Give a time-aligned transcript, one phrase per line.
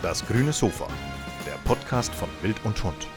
[0.00, 0.86] Das grüne Sofa,
[1.44, 3.08] der Podcast von Wild und Hund.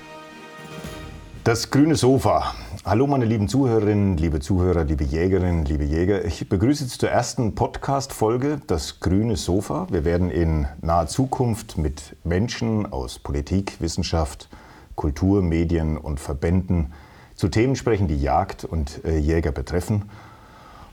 [1.43, 2.55] Das grüne Sofa.
[2.83, 6.25] Hallo meine lieben Zuhörerinnen, liebe Zuhörer, liebe Jägerinnen, liebe Jäger.
[6.25, 9.85] Ich begrüße Sie zur ersten Podcast-Folge Das grüne Sofa.
[9.91, 14.49] Wir werden in naher Zukunft mit Menschen aus Politik, Wissenschaft,
[14.95, 16.93] Kultur, Medien und Verbänden
[17.35, 20.09] zu Themen sprechen, die Jagd und äh, Jäger betreffen.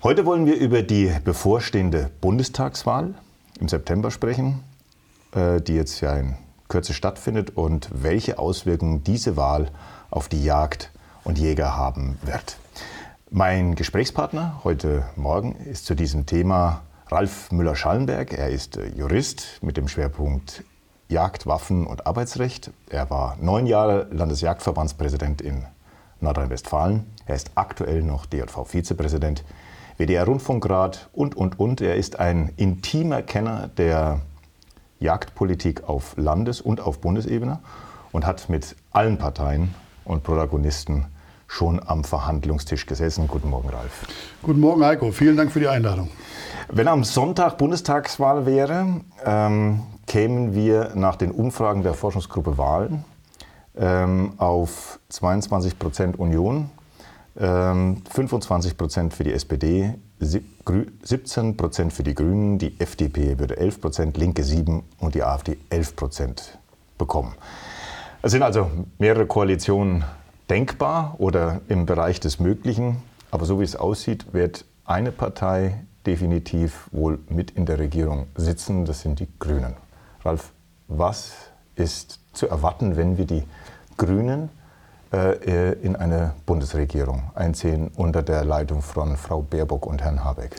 [0.02, 3.14] Heute wollen wir über die bevorstehende Bundestagswahl
[3.59, 4.63] im September sprechen,
[5.35, 6.37] die jetzt ja in
[6.68, 9.71] Kürze stattfindet und welche Auswirkungen diese Wahl
[10.11, 10.91] auf die Jagd
[11.25, 12.57] und Jäger haben wird.
[13.31, 18.33] Mein Gesprächspartner heute Morgen ist zu diesem Thema Ralf Müller-Schallenberg.
[18.33, 20.64] Er ist äh, Jurist mit dem Schwerpunkt
[21.09, 22.71] Jagd, Waffen und Arbeitsrecht.
[22.89, 25.64] Er war neun Jahre Landesjagdverbandspräsident in
[26.21, 27.05] Nordrhein-Westfalen.
[27.27, 29.45] Er ist aktuell noch DJV-Vizepräsident,
[29.99, 31.81] WDR-Rundfunkrat und, und, und.
[31.81, 34.20] Er ist ein intimer Kenner der
[35.00, 37.60] Jagdpolitik auf Landes- und auf Bundesebene
[38.12, 39.74] und hat mit allen Parteien
[40.05, 41.06] und Protagonisten
[41.46, 43.27] schon am Verhandlungstisch gesessen.
[43.27, 44.06] Guten Morgen, Ralf.
[44.42, 45.10] Guten Morgen, Heiko.
[45.12, 46.10] Vielen Dank für die Einladung.
[46.70, 53.05] Wenn am Sonntag Bundestagswahl wäre, ähm, kämen wir nach den Umfragen der Forschungsgruppe Wahlen
[53.77, 56.70] ähm, auf 22 Prozent Union,
[57.38, 63.80] ähm, 25 Prozent für die SPD, 17 Prozent für die Grünen, die FDP würde 11
[63.80, 66.58] Prozent, Linke 7 und die AfD 11 Prozent
[66.98, 67.34] bekommen.
[68.20, 70.05] Es sind also mehrere Koalitionen
[70.50, 72.96] denkbar oder im Bereich des Möglichen.
[73.30, 78.84] Aber so wie es aussieht, wird eine Partei definitiv wohl mit in der Regierung sitzen.
[78.86, 79.74] Das sind die Grünen.
[80.24, 80.52] Ralf,
[80.89, 81.34] was
[81.77, 83.44] ist zu erwarten, wenn wir die
[83.96, 84.48] Grünen
[85.12, 90.56] äh, in eine Bundesregierung einziehen unter der Leitung von Frau Baerbock und Herrn Habeck?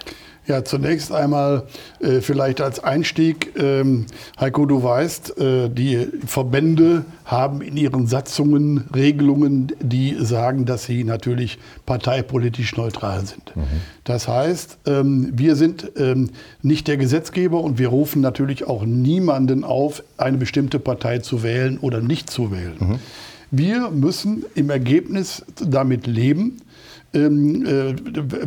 [0.50, 1.67] Ja, zunächst einmal
[2.00, 4.08] äh, vielleicht als Einstieg, ähm,
[4.39, 11.04] Heiko, du weißt, äh, die Verbände haben in ihren Satzungen Regelungen, die sagen, dass sie
[11.04, 13.55] natürlich parteipolitisch neutral sind.
[13.55, 13.61] Mhm.
[14.05, 16.32] Das heißt, ähm, wir sind ähm,
[16.64, 21.77] nicht der Gesetzgeber und wir rufen natürlich auch niemanden auf, eine bestimmte Partei zu wählen
[21.77, 22.77] oder nicht zu wählen.
[22.80, 22.99] Mhm.
[23.52, 26.61] Wir müssen im Ergebnis damit leben,
[27.11, 27.95] ähm, äh,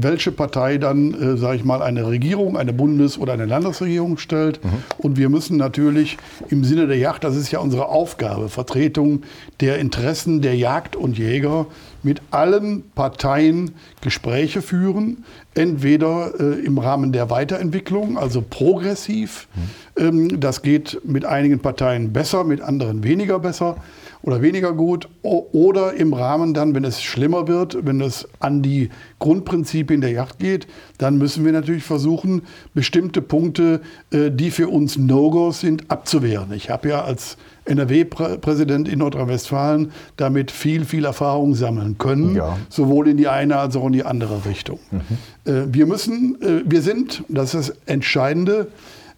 [0.00, 4.64] welche Partei dann, äh, sage ich mal, eine Regierung, eine Bundes- oder eine Landesregierung stellt.
[4.64, 4.70] Mhm.
[4.98, 6.16] Und wir müssen natürlich
[6.48, 9.22] im Sinne der Jagd, das ist ja unsere Aufgabe, Vertretung
[9.60, 11.66] der Interessen der Jagd und Jäger
[12.04, 15.24] mit allen Parteien Gespräche führen,
[15.54, 19.48] entweder äh, im Rahmen der Weiterentwicklung, also progressiv.
[19.96, 20.02] Mhm.
[20.04, 23.76] Ähm, das geht mit einigen Parteien besser, mit anderen weniger besser
[24.22, 28.90] oder weniger gut oder im Rahmen dann, wenn es schlimmer wird, wenn es an die
[29.18, 30.66] Grundprinzipien der Yacht geht,
[30.98, 32.42] dann müssen wir natürlich versuchen,
[32.74, 33.80] bestimmte Punkte,
[34.10, 36.52] äh, die für uns No-Gos sind, abzuwehren.
[36.52, 42.58] Ich habe ja als NRW-Präsident in Nordrhein-Westfalen damit viel, viel Erfahrung sammeln können, ja.
[42.68, 44.80] sowohl in die eine als auch in die andere Richtung.
[44.90, 45.52] Mhm.
[45.52, 48.68] Äh, wir müssen, äh, wir sind, das ist das Entscheidende,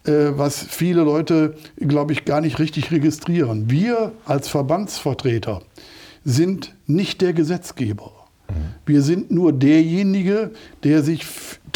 [0.05, 3.69] was viele Leute, glaube ich, gar nicht richtig registrieren.
[3.69, 5.61] Wir als Verbandsvertreter
[6.23, 8.11] sind nicht der Gesetzgeber.
[8.49, 8.53] Mhm.
[8.85, 10.51] Wir sind nur derjenige,
[10.83, 11.25] der sich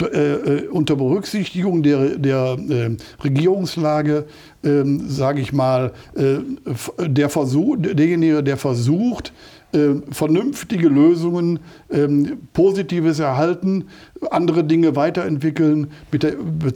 [0.01, 4.25] äh, äh, unter Berücksichtigung der, der äh, Regierungslage,
[4.63, 6.38] äh, sage ich mal, äh,
[7.07, 9.34] der Versuch, derjenige, der versucht,
[9.74, 11.59] äh, vernünftige Lösungen,
[11.91, 13.85] ähm, Positives erhalten,
[14.31, 16.34] andere Dinge weiterentwickeln der,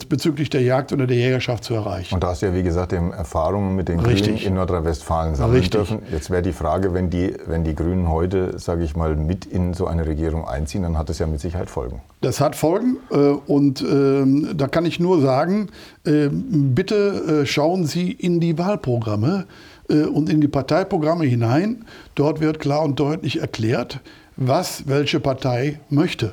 [0.08, 2.14] bezüglich der Jagd oder der Jägerschaft zu erreichen.
[2.14, 4.36] Und da hast du ja, wie gesagt, Erfahrungen mit den Richtig.
[4.36, 5.72] Grünen in Nordrhein-Westfalen sammeln Richtig.
[5.72, 5.98] dürfen.
[6.12, 9.74] Jetzt wäre die Frage, wenn die, wenn die Grünen heute, sage ich mal, mit in
[9.74, 12.00] so eine Regierung einziehen, dann hat das ja mit Sicherheit Folgen.
[12.20, 15.68] Das hat Folgen äh, und äh, da kann ich nur sagen,
[16.04, 19.46] äh, bitte äh, schauen Sie in die Wahlprogramme
[19.88, 21.84] und in die Parteiprogramme hinein.
[22.14, 24.00] Dort wird klar und deutlich erklärt,
[24.36, 26.32] was welche Partei möchte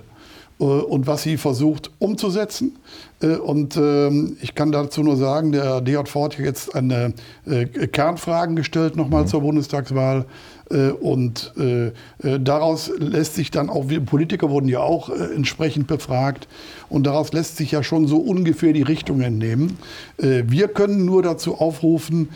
[0.62, 2.78] äh, und was sie versucht umzusetzen.
[3.22, 7.14] Äh, und ähm, ich kann dazu nur sagen, der DJV hat jetzt eine
[7.91, 9.28] Kernfragen gestellt nochmal mhm.
[9.28, 10.25] zur Bundestagswahl.
[10.72, 16.47] Äh, und äh, äh, daraus lässt sich dann auch, Politiker wurden ja auch entsprechend befragt,
[16.90, 19.78] und daraus lässt sich ja schon so ungefähr die Richtung entnehmen.
[20.18, 22.28] Wir können nur dazu aufrufen,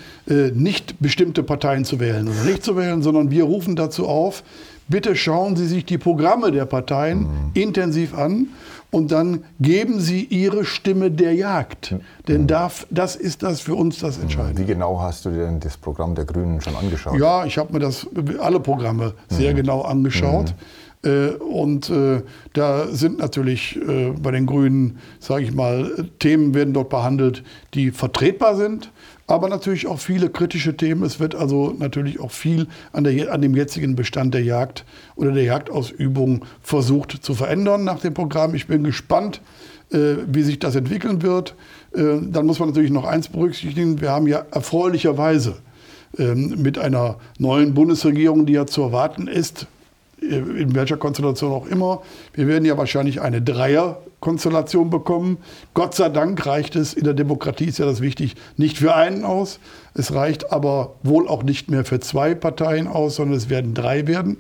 [0.53, 4.43] nicht bestimmte Parteien zu wählen oder nicht zu wählen, sondern wir rufen dazu auf,
[4.87, 7.27] bitte schauen Sie sich die Programme der Parteien mhm.
[7.53, 8.47] intensiv an
[8.95, 11.95] und dann geben Sie Ihre Stimme der Jagd.
[12.29, 12.47] Denn mhm.
[12.47, 14.61] darf, das ist das für uns das Entscheidende.
[14.61, 17.19] Wie genau hast du dir denn das Programm der Grünen schon angeschaut?
[17.19, 18.07] Ja, ich habe mir das
[18.39, 19.57] alle Programme sehr mhm.
[19.57, 20.53] genau angeschaut.
[21.03, 22.21] Äh, und äh,
[22.53, 27.43] da sind natürlich äh, bei den Grünen, sage ich mal, Themen werden dort behandelt,
[27.73, 28.93] die vertretbar sind,
[29.27, 31.03] aber natürlich auch viele kritische Themen.
[31.03, 34.85] Es wird also natürlich auch viel an, der, an dem jetzigen Bestand der Jagd
[35.15, 38.55] oder der Jagdausübung versucht zu verändern nach dem Programm.
[38.55, 39.41] Ich bin gespannt,
[39.89, 41.55] wie sich das entwickeln wird.
[41.91, 44.01] Dann muss man natürlich noch eins berücksichtigen.
[44.01, 45.57] Wir haben ja erfreulicherweise
[46.17, 49.65] ähm, mit einer neuen Bundesregierung, die ja zu erwarten ist, äh,
[50.29, 52.01] in welcher Konstellation auch immer.
[52.33, 55.37] Wir werden ja wahrscheinlich eine Dreierkonstellation bekommen.
[55.73, 59.23] Gott sei Dank reicht es, in der Demokratie ist ja das wichtig, nicht für einen
[59.23, 59.59] aus.
[59.93, 64.07] Es reicht aber wohl auch nicht mehr für zwei Parteien aus, sondern es werden drei
[64.07, 64.37] werden.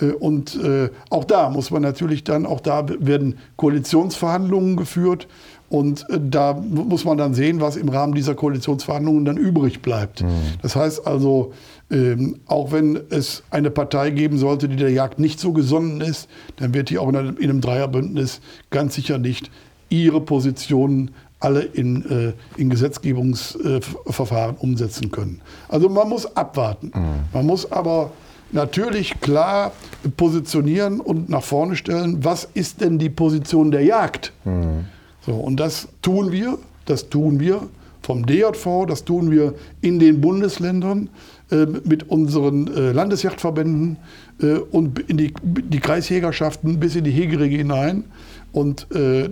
[0.00, 5.28] Äh, und äh, auch da muss man natürlich dann, auch da werden Koalitionsverhandlungen geführt.
[5.70, 10.22] Und da muss man dann sehen, was im Rahmen dieser Koalitionsverhandlungen dann übrig bleibt.
[10.22, 10.28] Mhm.
[10.62, 11.52] Das heißt also,
[11.90, 16.28] ähm, auch wenn es eine Partei geben sollte, die der Jagd nicht so gesonnen ist,
[16.56, 19.50] dann wird die auch in einem, in einem Dreierbündnis ganz sicher nicht
[19.90, 21.10] ihre Positionen
[21.40, 25.40] alle in, äh, in Gesetzgebungsverfahren äh, umsetzen können.
[25.68, 26.92] Also man muss abwarten.
[26.94, 27.20] Mhm.
[27.32, 28.10] Man muss aber
[28.52, 29.72] natürlich klar
[30.16, 34.32] positionieren und nach vorne stellen, was ist denn die Position der Jagd?
[34.44, 34.86] Mhm.
[35.26, 37.68] So, und das tun wir, das tun wir
[38.02, 41.10] vom DJV, das tun wir in den Bundesländern.
[41.50, 43.96] Äh, mit unseren äh, Landesjachtverbänden
[44.42, 48.04] äh, und in die, die Kreisjägerschaften bis in die Hegerege hinein.
[48.52, 48.86] Und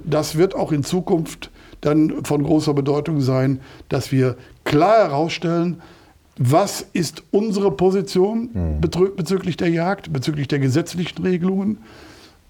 [0.04, 1.50] das wird auch in Zukunft
[1.80, 5.80] dann von großer Bedeutung sein, dass wir klar herausstellen,
[6.36, 8.80] was ist unsere Position mhm.
[9.16, 11.78] bezüglich der Jagd, bezüglich der gesetzlichen Regelungen,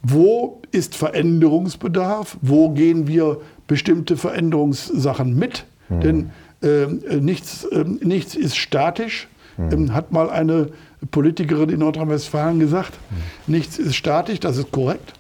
[0.03, 6.01] wo ist Veränderungsbedarf, wo gehen wir bestimmte Veränderungssachen mit, mhm.
[6.01, 6.31] denn
[6.63, 6.87] äh,
[7.21, 9.93] nichts, äh, nichts ist statisch, mhm.
[9.93, 10.69] hat mal eine
[11.11, 12.93] Politikerin in Nordrhein-Westfalen gesagt.
[13.11, 13.55] Mhm.
[13.55, 15.13] Nichts ist statisch, das ist korrekt.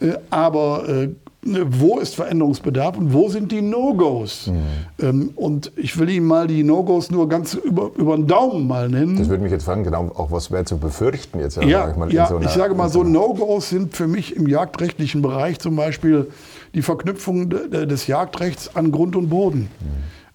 [0.00, 1.08] Äh, aber äh,
[1.44, 4.46] wo ist Veränderungsbedarf und wo sind die No-Gos?
[4.46, 4.62] Mhm.
[5.00, 8.88] Ähm, und ich will Ihnen mal die No-Gos nur ganz über, über den Daumen mal
[8.88, 9.16] nennen.
[9.16, 11.56] Das würde mich jetzt fragen, genau, auch was wäre zu befürchten jetzt?
[11.62, 15.22] Ja, sag ich, ja so ich sage mal so, No-Gos sind für mich im jagdrechtlichen
[15.22, 16.28] Bereich zum Beispiel
[16.74, 19.68] die Verknüpfung des Jagdrechts an Grund und Boden.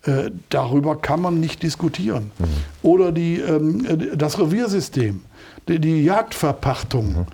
[0.06, 0.12] Mhm.
[0.12, 2.32] Äh, darüber kann man nicht diskutieren.
[2.40, 2.46] Mhm.
[2.84, 3.86] Oder die, ähm,
[4.16, 5.22] das Reviersystem,
[5.68, 7.28] die, die Jagdverpachtung.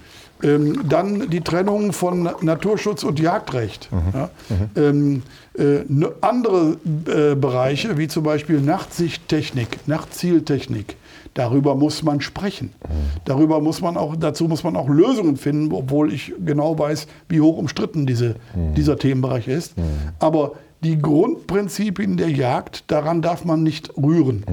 [0.46, 3.90] Ähm, dann die Trennung von Naturschutz und Jagdrecht.
[3.92, 4.00] Mhm.
[4.14, 4.30] Ja.
[4.50, 5.24] Mhm.
[5.58, 6.78] Ähm, äh, andere
[7.08, 10.98] äh, Bereiche, wie zum Beispiel Nachtsichttechnik, Nachtzieltechnik,
[11.34, 12.74] darüber muss man sprechen.
[12.88, 13.22] Mhm.
[13.26, 17.42] Darüber muss man auch, dazu muss man auch Lösungen finden, obwohl ich genau weiß, wie
[17.42, 18.76] hoch umstritten diese, mhm.
[18.76, 19.74] dieser Themenbereich ist.
[20.20, 20.54] Aber
[20.84, 24.44] die Grundprinzipien der Jagd, daran darf man nicht rühren.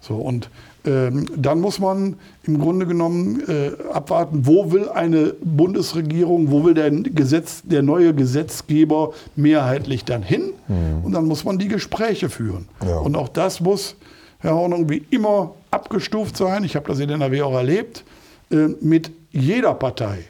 [0.00, 0.48] So, und
[0.84, 6.74] ähm, dann muss man im Grunde genommen äh, abwarten, wo will eine Bundesregierung, wo will
[6.74, 10.52] der, Gesetz, der neue Gesetzgeber mehrheitlich dann hin?
[10.68, 11.04] Mhm.
[11.04, 12.68] Und dann muss man die Gespräche führen.
[12.84, 12.96] Ja.
[12.96, 13.96] Und auch das muss,
[14.38, 16.64] Herr Hornung, wie immer abgestuft sein.
[16.64, 18.04] Ich habe das in NRW auch erlebt,
[18.50, 20.24] äh, mit jeder Partei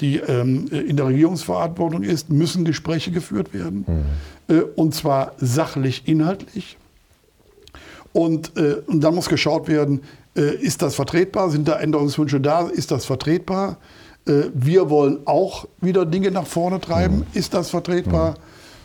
[0.00, 3.84] die ähm, in der Regierungsverantwortung ist, müssen Gespräche geführt werden.
[4.48, 4.54] Mhm.
[4.54, 6.76] Äh, und zwar sachlich, inhaltlich.
[8.16, 10.00] Und, äh, und dann muss geschaut werden,
[10.34, 11.50] äh, ist das vertretbar?
[11.50, 12.66] Sind da Änderungswünsche da?
[12.66, 13.76] Ist das vertretbar?
[14.26, 17.18] Äh, wir wollen auch wieder Dinge nach vorne treiben.
[17.18, 17.26] Mhm.
[17.34, 18.30] Ist das vertretbar?
[18.30, 18.34] Mhm.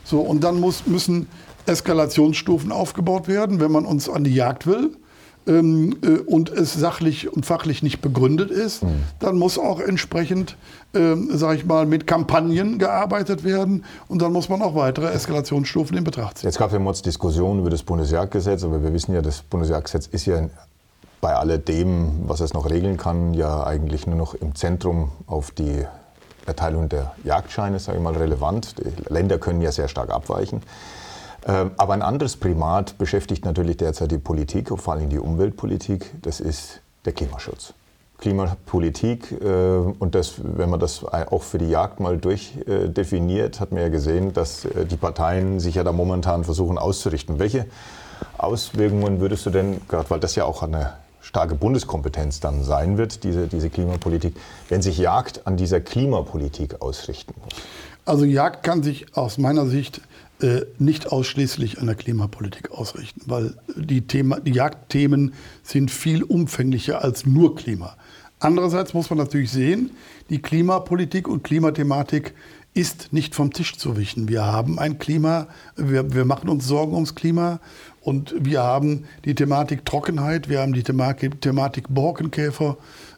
[0.03, 1.29] So, und dann muss, müssen
[1.65, 4.97] Eskalationsstufen aufgebaut werden, wenn man uns an die Jagd will
[5.51, 9.03] ähm, äh, und es sachlich und fachlich nicht begründet ist, mhm.
[9.19, 10.55] dann muss auch entsprechend,
[10.93, 15.97] ähm, sage ich mal, mit Kampagnen gearbeitet werden und dann muss man auch weitere Eskalationsstufen
[15.97, 16.47] in Betracht ziehen.
[16.47, 20.07] Jetzt gab es ja Mods Diskussionen über das Bundesjagdgesetz, aber wir wissen ja, das Bundesjagdgesetz
[20.07, 20.47] ist ja
[21.19, 25.85] bei alledem, was es noch regeln kann, ja eigentlich nur noch im Zentrum auf die
[26.47, 28.75] Erteilung der Jagdscheine, sage ich mal, relevant.
[28.79, 30.63] Die Länder können ja sehr stark abweichen.
[31.47, 36.39] Ähm, aber ein anderes Primat beschäftigt natürlich derzeit die Politik, vor allem die Umweltpolitik, das
[36.39, 37.73] ist der Klimaschutz.
[38.19, 39.45] Klimapolitik äh,
[39.99, 44.31] und das, wenn man das auch für die Jagd mal durchdefiniert, hat man ja gesehen,
[44.31, 47.39] dass äh, die Parteien sich ja da momentan versuchen auszurichten.
[47.39, 47.65] Welche
[48.37, 53.23] Auswirkungen würdest du denn, gerade weil das ja auch eine starke Bundeskompetenz dann sein wird,
[53.23, 54.35] diese, diese Klimapolitik,
[54.69, 57.53] wenn sich Jagd an dieser Klimapolitik ausrichten muss?
[58.05, 60.01] Also Jagd kann sich aus meiner Sicht äh,
[60.79, 67.25] nicht ausschließlich an der Klimapolitik ausrichten, weil die, Thema, die Jagdthemen sind viel umfänglicher als
[67.25, 67.95] nur Klima.
[68.39, 69.91] Andererseits muss man natürlich sehen,
[70.31, 72.33] die Klimapolitik und Klimathematik
[72.73, 74.29] ist nicht vom Tisch zu wischen.
[74.29, 77.59] Wir haben ein Klima, wir, wir machen uns Sorgen ums Klima
[77.99, 82.77] und wir haben die Thematik Trockenheit, wir haben die Thematik, Thematik Borkenkäfer,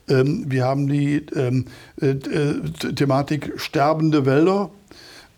[0.10, 1.65] Ähm, wir haben die ähm,
[2.01, 2.62] äh, äh,
[2.94, 4.70] Thematik sterbende Wälder.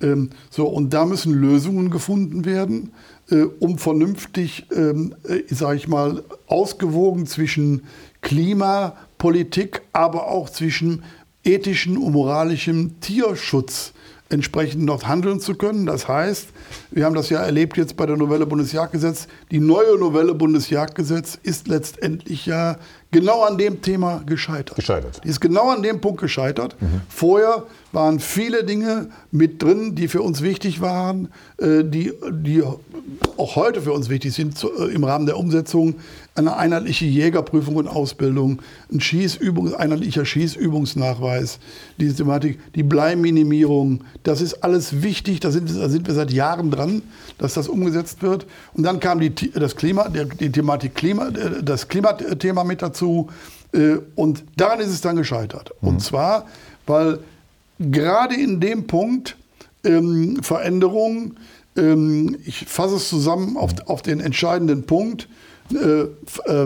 [0.06, 2.92] Ähm, so, und da müssen Lösungen gefunden werden,
[3.30, 7.84] äh, um vernünftig, ähm, äh, sage ich mal, ausgewogen zwischen
[8.22, 11.04] Klimapolitik, aber auch zwischen
[11.44, 13.94] ethischen und moralischem Tierschutz
[14.30, 15.86] entsprechend noch handeln zu können.
[15.86, 16.48] Das heißt,
[16.92, 19.28] wir haben das ja erlebt jetzt bei der Novelle Bundesjagdgesetz.
[19.52, 22.78] Die neue Novelle Bundesjagdgesetz ist letztendlich ja
[23.16, 24.76] genau an dem Thema gescheitert.
[24.76, 25.22] Gescheitert.
[25.24, 26.76] Die ist genau an dem Punkt gescheitert.
[26.82, 27.02] Mhm.
[27.08, 32.62] Vorher waren viele Dinge mit drin, die für uns wichtig waren, äh, die, die
[33.38, 35.96] auch heute für uns wichtig sind äh, im Rahmen der Umsetzung.
[36.36, 38.62] Eine einheitliche Jägerprüfung und Ausbildung,
[38.92, 41.60] ein Schießübung, einheitlicher Schießübungsnachweis,
[41.98, 46.72] diese Thematik, die Bleiminimierung, das ist alles wichtig, da sind, da sind wir seit Jahren
[46.72, 47.04] dran,
[47.38, 48.46] dass das umgesetzt wird.
[48.74, 53.30] Und dann kam die, das Klima, die Thematik Klima, äh, das Klimathema mit dazu.
[54.16, 55.72] Und daran ist es dann gescheitert.
[55.82, 55.88] Mhm.
[55.90, 56.46] Und zwar,
[56.86, 57.20] weil
[57.80, 59.36] gerade in dem Punkt
[59.84, 61.36] ähm, Veränderung,
[61.78, 65.30] ähm, ich fasse es zusammen auf, auf den entscheidenden Punkt, äh, äh,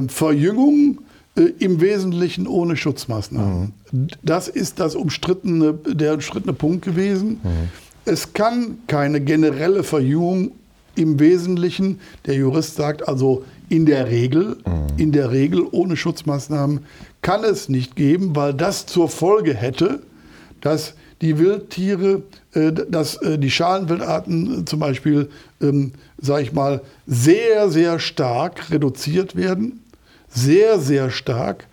[0.07, 0.99] Verjüngung
[1.39, 3.73] äh, im Wesentlichen ohne Schutzmaßnahmen.
[3.91, 4.07] Mhm.
[4.23, 7.39] Das ist das umstrittene, der umstrittene Punkt gewesen.
[7.43, 7.69] Mhm.
[8.05, 10.51] Es kann keine generelle Verjüngung
[10.95, 14.97] im Wesentlichen, der Jurist sagt also in der Regel, mhm.
[14.97, 16.81] in der Regel ohne Schutzmaßnahmen
[17.21, 20.01] kann es nicht geben, weil das zur Folge hätte,
[20.61, 22.23] dass die Wildtiere,
[22.53, 25.29] äh, dass äh, die Schalenwildarten zum Beispiel,
[25.61, 29.83] ähm, sage ich mal, sehr, sehr stark reduziert werden.
[30.29, 31.65] Sehr, sehr stark.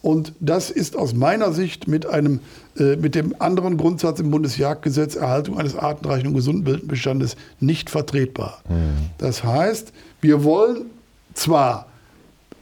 [0.00, 2.40] Und das ist aus meiner Sicht mit, einem,
[2.78, 8.62] äh, mit dem anderen Grundsatz im Bundesjagdgesetz Erhaltung eines artenreichen und gesunden Wildbestandes nicht vertretbar.
[8.68, 9.10] Mhm.
[9.18, 10.90] Das heißt, wir wollen
[11.32, 11.86] zwar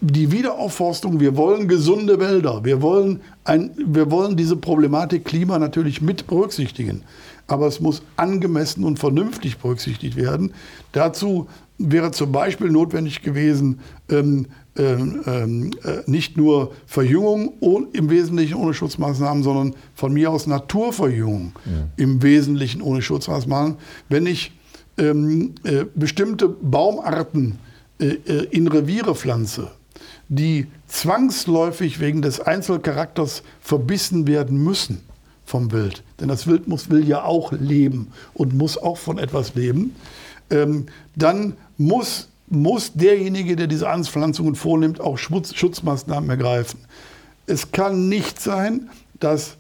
[0.03, 6.03] die Wiederaufforstung, wir wollen gesunde Wälder, wir wollen, ein, wir wollen diese Problematik Klima natürlich
[6.03, 7.03] mit berücksichtigen.
[7.47, 10.55] Aber es muss angemessen und vernünftig berücksichtigt werden.
[10.91, 11.47] Dazu
[11.79, 13.79] wäre zum Beispiel notwendig gewesen,
[14.11, 17.53] ähm, ähm, ähm äh, nicht nur Verjüngung
[17.93, 21.89] im Wesentlichen ohne Schutzmaßnahmen, sondern von mir aus Naturverjüngung ja.
[21.97, 23.77] im Wesentlichen ohne Schutzmaßnahmen.
[24.09, 24.53] Wenn ich
[24.99, 27.59] ähm, äh, bestimmte Baumarten
[28.01, 29.71] äh, äh in Reviere pflanze,
[30.29, 35.01] die zwangsläufig wegen des Einzelcharakters verbissen werden müssen
[35.45, 36.03] vom Wild.
[36.21, 39.95] Denn das Wild muss, will ja auch leben und muss auch von etwas leben.
[40.51, 40.87] Ähm,
[41.17, 46.81] dann muss, muss derjenige, der diese Anpflanzungen vornimmt, auch Schutz, Schutzmaßnahmen ergreifen.
[47.47, 48.89] Es kann nicht sein,
[49.21, 49.57] dass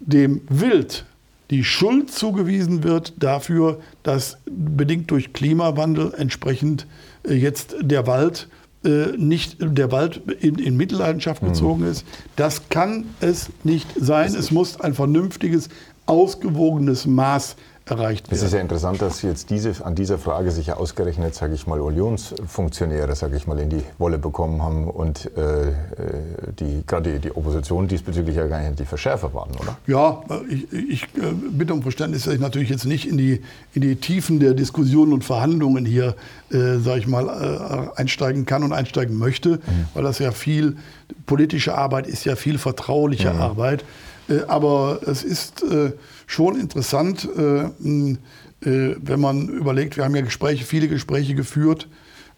[0.00, 1.04] dem Wild
[1.50, 6.86] die Schuld zugewiesen wird dafür, dass bedingt durch Klimawandel entsprechend
[7.24, 8.48] äh, jetzt der Wald
[8.86, 11.48] äh, nicht der Wald in, in Mitleidenschaft hm.
[11.48, 11.90] gezogen mhm.
[11.90, 12.04] ist.
[12.36, 14.34] Das kann es nicht sein.
[14.34, 15.68] Es muss ein vernünftiges,
[16.06, 18.36] ausgewogenes Maß erreicht werden.
[18.36, 21.66] Es ist ja interessant, dass jetzt diese, an dieser Frage sich ja ausgerechnet, sage ich
[21.66, 25.72] mal, Unionsfunktionäre, sage ich mal, in die Wolle bekommen haben und äh,
[26.58, 29.76] die, gerade die, die, Opposition diesbezüglich ja gar nicht die Verschärfer waren, oder?
[29.86, 33.82] Ja, ich, ich äh, bitte um Verständnis, dass ich natürlich jetzt nicht in die, in
[33.82, 36.16] die Tiefen der Diskussionen und Verhandlungen hier,
[36.50, 39.60] äh, sage ich mal, äh, einsteigen kann und einsteigen möchte, mhm.
[39.94, 40.76] weil das ja viel,
[41.26, 43.40] politische Arbeit ist ja viel vertrauliche mhm.
[43.40, 43.84] Arbeit.
[44.28, 45.92] Äh, aber es ist äh,
[46.26, 47.70] schon interessant, äh,
[48.60, 51.88] wenn man überlegt, wir haben ja Gespräche, viele Gespräche geführt,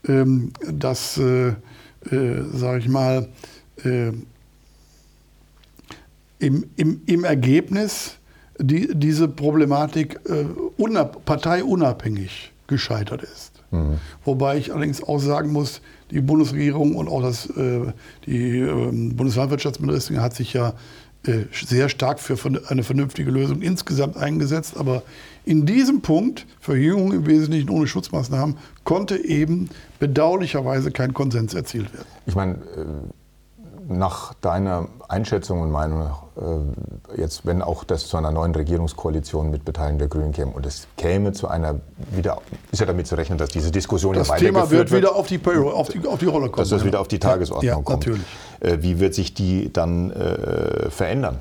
[0.06, 3.28] ähm, dass, sage ich mal,
[3.84, 4.24] im,
[6.76, 8.16] im, im Ergebnis
[8.58, 10.20] die, diese Problematik
[11.24, 13.62] parteiunabhängig gescheitert ist.
[13.70, 13.98] Mhm.
[14.24, 15.80] Wobei ich allerdings auch sagen muss,
[16.10, 17.48] die Bundesregierung und auch das,
[18.26, 20.74] die ähm, Bundeslandwirtschaftsministerin hat sich ja
[21.28, 22.36] äh, sehr stark für
[22.68, 24.76] eine vernünftige Lösung insgesamt eingesetzt.
[24.76, 25.02] Aber
[25.44, 29.68] in diesem Punkt, Verjüngung im Wesentlichen ohne Schutzmaßnahmen, konnte eben
[29.98, 32.06] bedauerlicherweise kein Konsens erzielt werden.
[32.26, 32.86] Ich meine, äh,
[33.88, 39.64] nach deiner Einschätzung und Meinung, äh, jetzt wenn auch das zu einer neuen Regierungskoalition mit
[39.64, 41.76] Beteiligung der Grünen käme und es käme zu einer
[42.10, 42.40] wieder,
[42.70, 45.16] ist ja damit zu rechnen, dass diese Diskussion das ja weitergeführt Thema wird, wird wieder
[45.16, 46.62] auf die, auf die, auf die Rolle kommen.
[46.62, 48.06] Dass das wieder auf die Tagesordnung ja, kommt.
[48.06, 48.26] Natürlich.
[48.60, 51.40] Äh, wie wird sich die dann äh, verändern?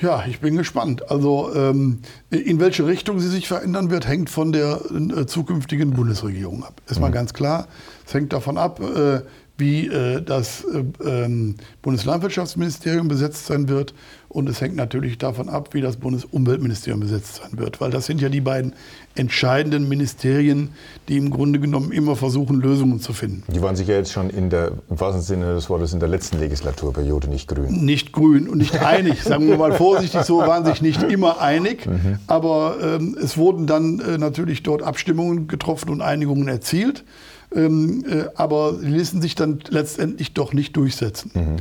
[0.00, 1.10] Ja, ich bin gespannt.
[1.10, 6.64] Also ähm, in welche Richtung sie sich verändern wird, hängt von der äh, zukünftigen Bundesregierung
[6.64, 6.80] ab.
[6.86, 7.02] Ist mhm.
[7.02, 7.66] mal ganz klar.
[8.06, 9.20] Es hängt davon ab, äh,
[9.60, 13.94] wie äh, das äh, ähm, Bundeslandwirtschaftsministerium besetzt sein wird.
[14.28, 17.80] Und es hängt natürlich davon ab, wie das Bundesumweltministerium besetzt sein wird.
[17.80, 18.74] Weil das sind ja die beiden
[19.16, 20.70] entscheidenden Ministerien,
[21.08, 23.42] die im Grunde genommen immer versuchen, Lösungen zu finden.
[23.52, 26.08] Die waren sich ja jetzt schon in der, im wahrsten Sinne des Wortes, in der
[26.08, 27.84] letzten Legislaturperiode nicht grün.
[27.84, 31.86] Nicht grün und nicht einig, sagen wir mal vorsichtig so, waren sich nicht immer einig.
[31.86, 32.20] Mhm.
[32.28, 37.04] Aber ähm, es wurden dann äh, natürlich dort Abstimmungen getroffen und Einigungen erzielt.
[37.54, 41.30] Ähm, äh, aber sie ließen sich dann letztendlich doch nicht durchsetzen.
[41.34, 41.56] Mhm.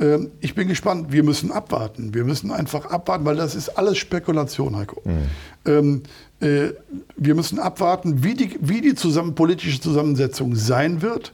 [0.00, 1.12] Ähm, ich bin gespannt.
[1.12, 2.14] Wir müssen abwarten.
[2.14, 5.02] Wir müssen einfach abwarten, weil das ist alles Spekulation, Heiko.
[5.04, 5.22] Mhm.
[5.66, 6.02] Ähm,
[6.40, 6.72] äh,
[7.16, 11.32] wir müssen abwarten, wie die, wie die zusammen, politische Zusammensetzung sein wird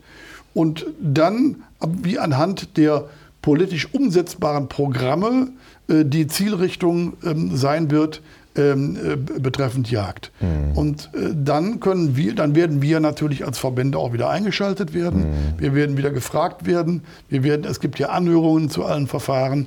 [0.55, 1.63] und dann,
[2.03, 3.09] wie anhand der
[3.43, 5.51] politisch umsetzbaren Programme
[5.89, 8.23] äh, die Zielrichtung ähm, sein wird,
[8.57, 10.31] ähm, äh, betreffend Jagd.
[10.41, 10.77] Mhm.
[10.77, 15.31] Und äh, dann können wir, dann werden wir natürlich als Verbände auch wieder eingeschaltet werden.
[15.31, 15.35] Mhm.
[15.59, 17.03] Wir werden wieder gefragt werden.
[17.29, 19.67] Wir werden, es gibt ja Anhörungen zu allen Verfahren.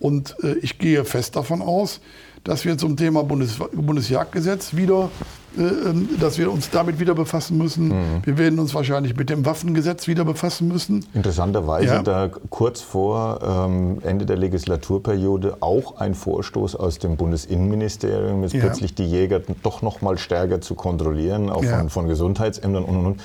[0.00, 2.00] Und äh, ich gehe fest davon aus,
[2.48, 5.10] dass wir zum Thema Bundes, Bundesjagdgesetz wieder
[5.56, 7.88] äh, ähm, dass wir uns damit wieder befassen müssen.
[7.88, 8.22] Mhm.
[8.24, 11.04] Wir werden uns wahrscheinlich mit dem Waffengesetz wieder befassen müssen.
[11.14, 12.02] Interessanterweise ja.
[12.02, 18.60] da kurz vor ähm, Ende der Legislaturperiode auch ein Vorstoß aus dem Bundesinnenministerium, jetzt ja.
[18.60, 21.78] plötzlich die Jäger doch noch mal stärker zu kontrollieren, auch ja.
[21.78, 23.20] von, von, Gesundheitsämtern und und und.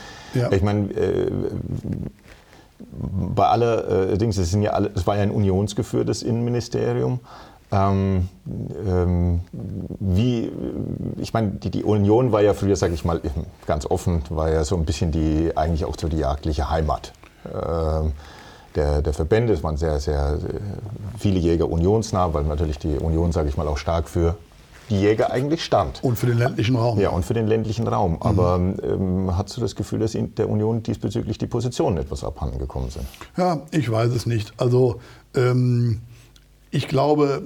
[0.51, 1.31] Ich meine, äh,
[3.35, 7.19] bei aller äh, Dings, es, sind ja alle, es war ja ein unionsgeführtes Innenministerium.
[7.73, 8.29] Ähm,
[8.85, 9.41] ähm,
[9.99, 10.51] wie,
[11.17, 13.19] ich meine, die, die, Union war ja früher, sage ich mal,
[13.65, 17.13] ganz offen, war ja so ein bisschen die, eigentlich auch so die jagdliche Heimat
[17.45, 18.11] ähm,
[18.75, 19.53] der, der Verbände.
[19.53, 20.37] Es waren sehr, sehr
[21.17, 24.35] viele Jäger unionsnah, weil natürlich die Union, sage ich mal, auch stark für
[24.91, 26.03] die Jäger eigentlich stand.
[26.03, 26.99] Und für den ländlichen Raum.
[26.99, 28.13] Ja, und für den ländlichen Raum.
[28.13, 28.21] Mhm.
[28.21, 32.91] Aber ähm, hast du das Gefühl, dass der Union diesbezüglich die Positionen etwas abhanden gekommen
[32.91, 33.07] sind?
[33.35, 34.53] Ja, ich weiß es nicht.
[34.57, 34.99] Also
[35.33, 36.01] ähm,
[36.73, 37.43] ich glaube,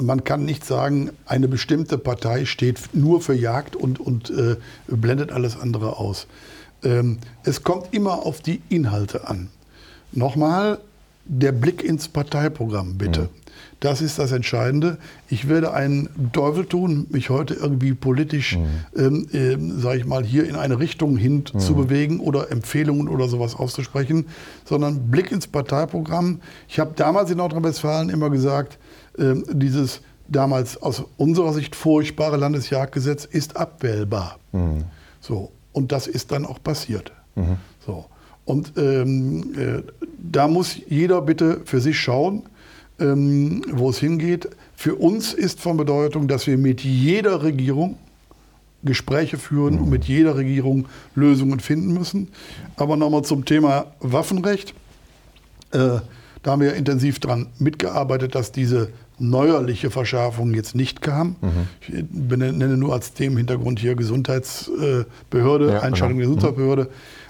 [0.00, 4.56] man kann nicht sagen, eine bestimmte Partei steht nur für Jagd und, und äh,
[4.88, 6.26] blendet alles andere aus.
[6.82, 9.50] Ähm, es kommt immer auf die Inhalte an.
[10.10, 10.80] Nochmal
[11.24, 13.22] der Blick ins Parteiprogramm, bitte.
[13.22, 13.28] Mhm.
[13.80, 14.96] Das ist das Entscheidende.
[15.28, 19.26] Ich werde einen Teufel tun, mich heute irgendwie politisch, mhm.
[19.32, 21.58] ähm, äh, sage ich mal, hier in eine Richtung hin mhm.
[21.58, 24.26] zu bewegen oder Empfehlungen oder sowas auszusprechen,
[24.64, 26.40] sondern Blick ins Parteiprogramm.
[26.68, 28.78] Ich habe damals in Nordrhein-Westfalen immer gesagt,
[29.18, 34.38] äh, dieses damals aus unserer Sicht furchtbare Landesjagdgesetz ist abwählbar.
[34.52, 34.84] Mhm.
[35.20, 37.12] So, und das ist dann auch passiert.
[37.34, 37.58] Mhm.
[37.84, 38.06] So.
[38.46, 39.82] Und ähm, äh,
[40.18, 42.44] da muss jeder bitte für sich schauen,
[43.00, 44.48] ähm, wo es hingeht.
[44.74, 47.98] Für uns ist von Bedeutung, dass wir mit jeder Regierung
[48.82, 52.28] Gespräche führen und mit jeder Regierung Lösungen finden müssen.
[52.76, 54.74] Aber nochmal zum Thema Waffenrecht.
[55.72, 55.98] Äh,
[56.42, 61.36] da haben wir intensiv daran mitgearbeitet, dass diese neuerliche Verschärfung jetzt nicht kam.
[61.40, 61.68] Mhm.
[61.80, 66.36] Ich nenne nur als Themenhintergrund hier Gesundheitsbehörde, ja, Einschaltung der genau.
[66.36, 66.88] Gesundheitsbehörde.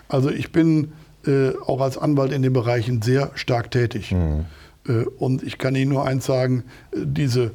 [0.08, 0.92] Also ich bin
[1.26, 4.12] äh, auch als Anwalt in den Bereichen sehr stark tätig.
[4.12, 4.44] Mhm.
[4.88, 7.50] Äh, und ich kann Ihnen nur eins sagen, äh, diese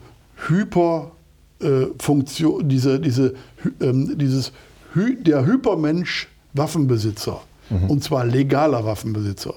[0.48, 3.36] Hyperfunktion, diese, diese,
[3.80, 4.52] ähm, dieses,
[4.96, 7.90] der Hypermensch Waffenbesitzer, mhm.
[7.90, 9.54] und zwar legaler Waffenbesitzer,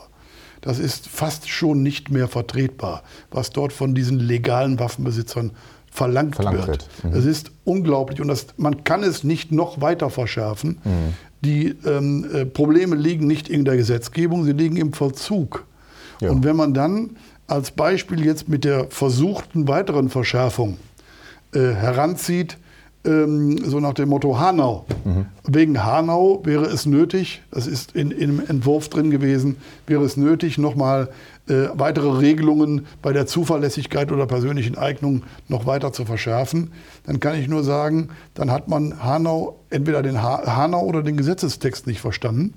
[0.61, 5.53] das ist fast schon nicht mehr vertretbar, was dort von diesen legalen Waffenbesitzern
[5.91, 6.69] verlangt, verlangt wird.
[6.69, 6.89] wird.
[7.05, 7.19] Mhm.
[7.19, 10.79] Es ist unglaublich und das, man kann es nicht noch weiter verschärfen.
[10.85, 11.15] Mhm.
[11.45, 15.67] Die ähm, äh, Probleme liegen nicht in der Gesetzgebung, sie liegen im Vollzug.
[16.21, 16.31] Ja.
[16.31, 20.79] Und wenn man dann als Beispiel jetzt mit der versuchten weiteren Verschärfung
[21.53, 22.59] äh, heranzieht,
[23.05, 24.87] ähm, so nach dem Motto Hanau.
[25.05, 25.27] Mhm.
[25.47, 30.57] Wegen Hanau wäre es nötig, das ist in, im Entwurf drin gewesen, wäre es nötig,
[30.57, 31.11] nochmal
[31.47, 36.73] äh, weitere Regelungen bei der Zuverlässigkeit oder persönlichen Eignung noch weiter zu verschärfen.
[37.05, 41.19] Dann kann ich nur sagen, dann hat man Hanau, entweder den ha Hanau oder den
[41.19, 42.55] Gesetzestext nicht verstanden.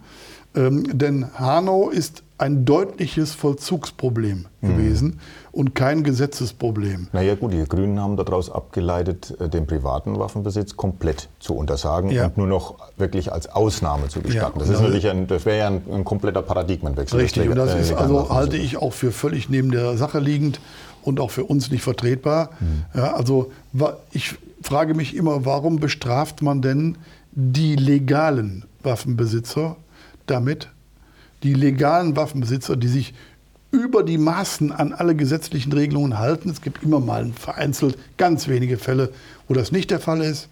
[0.55, 4.67] Ähm, denn Hanau ist ein deutliches Vollzugsproblem mhm.
[4.67, 5.19] gewesen
[5.51, 7.07] und kein Gesetzesproblem.
[7.11, 12.25] Naja gut, die Grünen haben daraus abgeleitet, äh, den privaten Waffenbesitz komplett zu untersagen ja.
[12.25, 14.59] und nur noch wirklich als Ausnahme zu gestatten.
[14.59, 17.19] Ja, das, ist natürlich ein, das wäre ja ein, ein, kompletter Paradigmenwechsel.
[17.19, 20.59] Richtig, und das ist also halte ich auch für völlig neben der Sache liegend
[21.01, 22.51] und auch für uns nicht vertretbar.
[22.59, 22.85] Mhm.
[22.93, 23.51] Ja, also
[24.11, 26.97] ich frage mich immer, warum bestraft man denn
[27.31, 29.77] die legalen Waffenbesitzer
[30.27, 30.69] damit,
[31.43, 33.13] die legalen Waffenbesitzer, die sich
[33.71, 36.49] über die Maßen an alle gesetzlichen Regelungen halten.
[36.49, 39.11] Es gibt immer mal vereinzelt ganz wenige Fälle,
[39.47, 40.49] wo das nicht der Fall ist.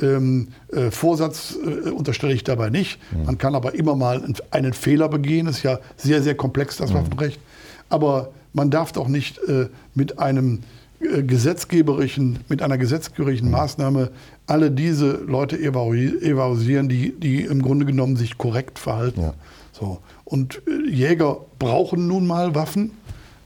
[0.00, 3.00] Ähm, äh, Vorsatz äh, unterstelle ich dabei nicht.
[3.10, 3.24] Mhm.
[3.24, 5.46] Man kann aber immer mal einen Fehler begehen.
[5.46, 6.96] Das ist ja sehr, sehr komplex, das mhm.
[6.96, 7.40] Waffenrecht.
[7.88, 10.60] Aber man darf doch nicht äh, mit einem
[11.00, 13.54] äh, gesetzgeberischen, mit einer gesetzgeberischen mhm.
[13.54, 14.10] Maßnahme
[14.46, 19.20] alle diese Leute evaluieren, die, die im Grunde genommen sich korrekt verhalten.
[19.20, 19.34] Ja.
[19.72, 19.98] So.
[20.28, 22.92] Und äh, Jäger brauchen nun mal Waffen,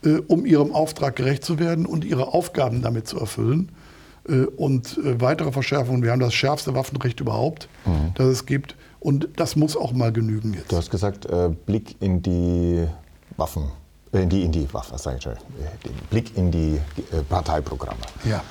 [0.05, 3.71] äh, um ihrem Auftrag gerecht zu werden und ihre Aufgaben damit zu erfüllen.
[4.29, 6.03] Äh, und weitere Verschärfungen.
[6.03, 8.13] Wir haben das schärfste Waffenrecht überhaupt, mhm.
[8.15, 8.75] das es gibt.
[8.99, 10.73] Und das muss auch mal genügen jetzt.
[10.73, 12.85] Du hast gesagt, äh, Blick in die
[13.37, 13.71] Waffen,
[14.11, 15.35] in die, in die Waffe, sag ich schon,
[15.85, 16.79] den Blick in die
[17.29, 18.01] Parteiprogramme.
[18.25, 18.43] Ja.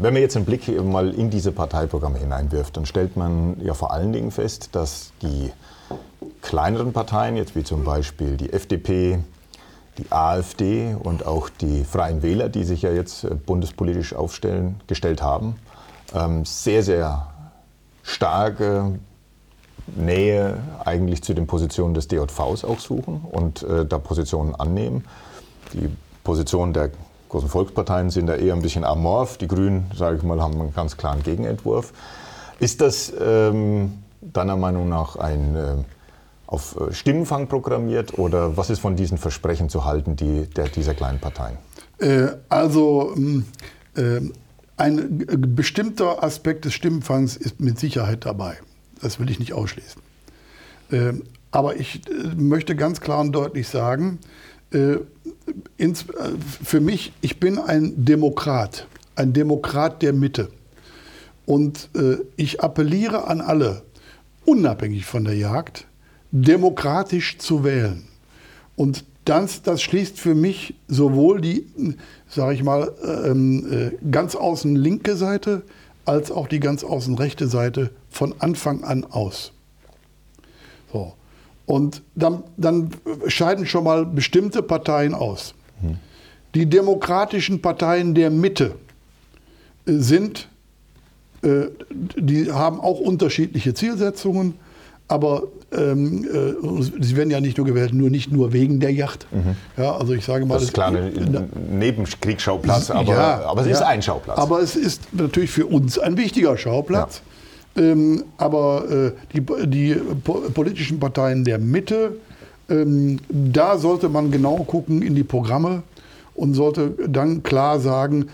[0.00, 3.92] Wenn man jetzt einen Blick mal in diese Parteiprogramme hineinwirft, dann stellt man ja vor
[3.92, 5.50] allen Dingen fest, dass die
[6.42, 9.18] kleineren Parteien, jetzt wie zum Beispiel die FDP,
[9.98, 15.22] die AfD und auch die Freien Wähler, die sich ja jetzt äh, bundespolitisch aufstellen, gestellt
[15.22, 15.56] haben,
[16.14, 17.28] ähm, sehr, sehr
[18.02, 18.98] starke
[19.94, 25.04] Nähe eigentlich zu den Positionen des DJVs auch suchen und äh, da Positionen annehmen.
[25.72, 25.88] Die
[26.24, 26.90] Positionen der
[27.28, 29.38] großen Volksparteien sind da eher ein bisschen amorph.
[29.38, 31.92] Die Grünen, sage ich mal, haben einen ganz klaren Gegenentwurf.
[32.58, 35.74] Ist das ähm, deiner Meinung nach ein äh,
[36.46, 40.94] auf äh, Stimmenfang programmiert oder was ist von diesen Versprechen zu halten, die, der, dieser
[40.94, 41.58] kleinen Parteien?
[41.98, 43.44] Äh, also hm,
[43.94, 44.20] äh,
[44.76, 48.58] ein bestimmter Aspekt des Stimmenfangs ist mit Sicherheit dabei.
[49.00, 50.02] Das will ich nicht ausschließen.
[50.90, 51.14] Äh,
[51.50, 54.18] aber ich äh, möchte ganz klar und deutlich sagen,
[54.72, 54.96] äh,
[55.76, 56.04] ins,
[56.62, 60.50] für mich, ich bin ein Demokrat, ein Demokrat der Mitte.
[61.46, 61.90] Und
[62.34, 63.82] ich appelliere an alle,
[64.46, 65.86] unabhängig von der Jagd,
[66.30, 68.08] demokratisch zu wählen.
[68.76, 71.66] Und das, das schließt für mich sowohl die,
[72.28, 75.62] sage ich mal, ähm, äh, ganz außen linke Seite
[76.04, 79.52] als auch die ganz außen rechte Seite von Anfang an aus.
[80.92, 81.14] So.
[81.66, 82.90] Und dann, dann
[83.26, 85.54] scheiden schon mal bestimmte Parteien aus.
[85.80, 85.96] Hm.
[86.54, 88.76] Die demokratischen Parteien der Mitte
[89.86, 90.55] äh, sind, äh,
[92.16, 94.54] die haben auch unterschiedliche Zielsetzungen,
[95.08, 99.26] aber ähm, äh, sie werden ja nicht nur gewählt, nur nicht nur wegen der Yacht.
[99.30, 99.56] Mhm.
[99.76, 103.72] Ja, also ich sage mal, das ist klar ein Nebenkriegsschauplatz, aber, ja, aber es ja,
[103.74, 104.38] ist ein Schauplatz.
[104.38, 107.22] Aber es ist natürlich für uns ein wichtiger Schauplatz.
[107.76, 107.82] Ja.
[107.82, 109.94] Ähm, aber äh, die, die
[110.54, 112.16] politischen Parteien der Mitte,
[112.68, 115.82] ähm, da sollte man genau gucken in die Programme
[116.36, 118.26] und sollte dann klar sagen,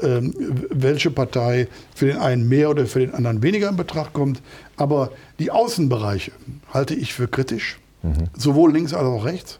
[0.00, 0.32] ähm,
[0.70, 4.40] welche Partei für den einen mehr oder für den anderen weniger in Betracht kommt.
[4.76, 6.32] Aber die Außenbereiche
[6.72, 8.28] halte ich für kritisch, mhm.
[8.36, 9.58] sowohl links als auch rechts.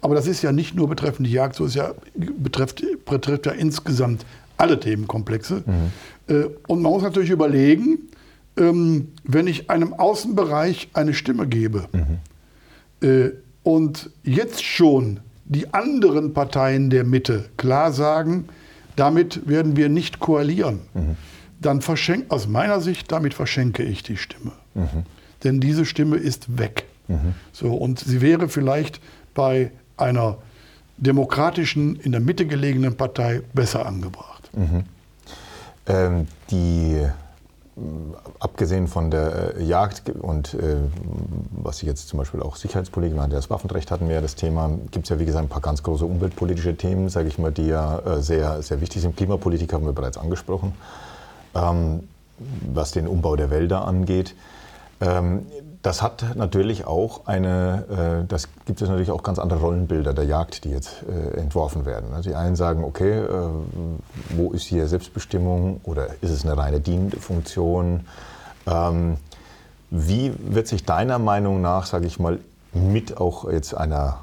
[0.00, 3.52] Aber das ist ja nicht nur betreffend die Jagd, so ist ja betrifft, betrifft ja
[3.52, 4.24] insgesamt
[4.56, 5.62] alle Themenkomplexe.
[5.66, 6.34] Mhm.
[6.34, 7.98] Äh, und man muss natürlich überlegen,
[8.56, 12.18] ähm, wenn ich einem Außenbereich eine Stimme gebe mhm.
[13.00, 13.32] Äh,
[13.64, 18.48] und jetzt schon die anderen Parteien der Mitte klar sagen,
[18.96, 21.16] damit werden wir nicht koalieren, mhm.
[21.60, 24.52] dann verschenke, aus meiner Sicht, damit verschenke ich die Stimme.
[24.74, 25.04] Mhm.
[25.44, 26.84] Denn diese Stimme ist weg.
[27.08, 27.34] Mhm.
[27.52, 29.00] So, und sie wäre vielleicht
[29.34, 30.38] bei einer
[30.98, 34.50] demokratischen, in der Mitte gelegenen Partei besser angebracht.
[34.54, 34.84] Mhm.
[35.86, 37.00] Ähm, die
[38.38, 40.76] abgesehen von der äh, Jagd und äh,
[41.52, 45.06] was ich jetzt zum Beispiel auch Sicherheitspolitik, das Waffenrecht hatten wir ja das Thema, gibt
[45.06, 47.98] es ja wie gesagt ein paar ganz große umweltpolitische Themen, sage ich mal, die ja
[48.00, 49.16] äh, sehr, sehr wichtig sind.
[49.16, 50.74] Klimapolitik haben wir bereits angesprochen,
[51.54, 52.08] ähm,
[52.74, 54.34] was den Umbau der Wälder angeht.
[55.00, 55.46] Ähm,
[55.82, 60.24] das hat natürlich auch eine, äh, das gibt es natürlich auch ganz andere Rollenbilder der
[60.24, 62.14] Jagd, die jetzt äh, entworfen werden.
[62.14, 63.26] Also die einen sagen, okay, äh,
[64.30, 68.06] wo ist hier Selbstbestimmung oder ist es eine reine dienende Funktion?
[68.66, 69.16] Ähm,
[69.90, 72.38] wie wird sich deiner Meinung nach, sage ich mal,
[72.72, 74.20] mit auch jetzt einer,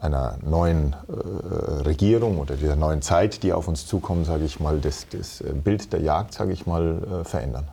[0.00, 0.94] einer neuen
[1.84, 5.92] Regierung oder dieser neuen Zeit, die auf uns zukommt, sage ich mal, das, das Bild
[5.92, 7.64] der Jagd, sage ich mal, verändern?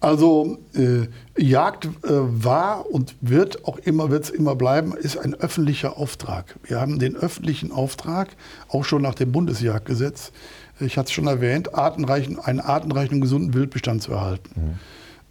[0.00, 1.06] Also äh,
[1.40, 6.56] Jagd äh, war und wird auch immer, wird es immer bleiben, ist ein öffentlicher Auftrag.
[6.64, 8.28] Wir haben den öffentlichen Auftrag,
[8.68, 10.32] auch schon nach dem Bundesjagdgesetz,
[10.80, 14.78] ich hatte es schon erwähnt, artenreichen, einen artenreichen und gesunden Wildbestand zu erhalten.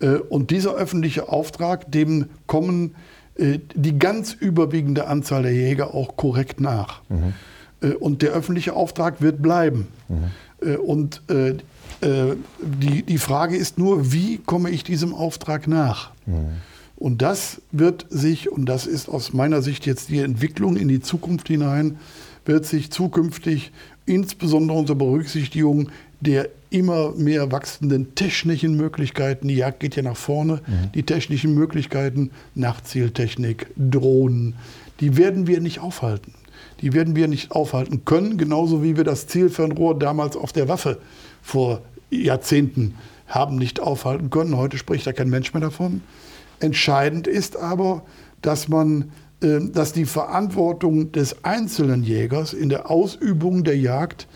[0.02, 0.08] Mhm.
[0.08, 2.96] Äh, und dieser öffentliche Auftrag, dem kommen
[3.36, 7.02] äh, die ganz überwiegende Anzahl der Jäger auch korrekt nach.
[7.10, 7.34] Mhm.
[7.82, 9.88] Äh, und der öffentliche Auftrag wird bleiben.
[10.08, 10.68] Mhm.
[10.68, 11.22] Äh, und
[12.02, 16.12] äh, die, die Frage ist nur, wie komme ich diesem Auftrag nach?
[16.26, 16.50] Mhm.
[16.98, 21.02] Und das wird sich, und das ist aus meiner Sicht jetzt die Entwicklung in die
[21.02, 21.98] Zukunft hinein,
[22.46, 23.72] wird sich zukünftig
[24.06, 25.90] insbesondere unter Berücksichtigung
[26.22, 29.48] der immer mehr wachsenden technischen Möglichkeiten.
[29.48, 30.62] Die Jagd geht ja nach vorne.
[30.66, 30.92] Mhm.
[30.94, 34.56] Die technischen Möglichkeiten, Nachzieltechnik, Drohnen,
[35.00, 36.34] die werden wir nicht aufhalten.
[36.82, 41.00] Die werden wir nicht aufhalten können, genauso wie wir das Zielfernrohr damals auf der Waffe
[41.42, 42.96] vor Jahrzehnten
[43.28, 44.58] haben nicht aufhalten können.
[44.58, 46.02] Heute spricht da kein Mensch mehr davon.
[46.60, 48.04] Entscheidend ist aber,
[48.42, 54.28] dass man äh, dass die Verantwortung des einzelnen Jägers in der Ausübung der Jagd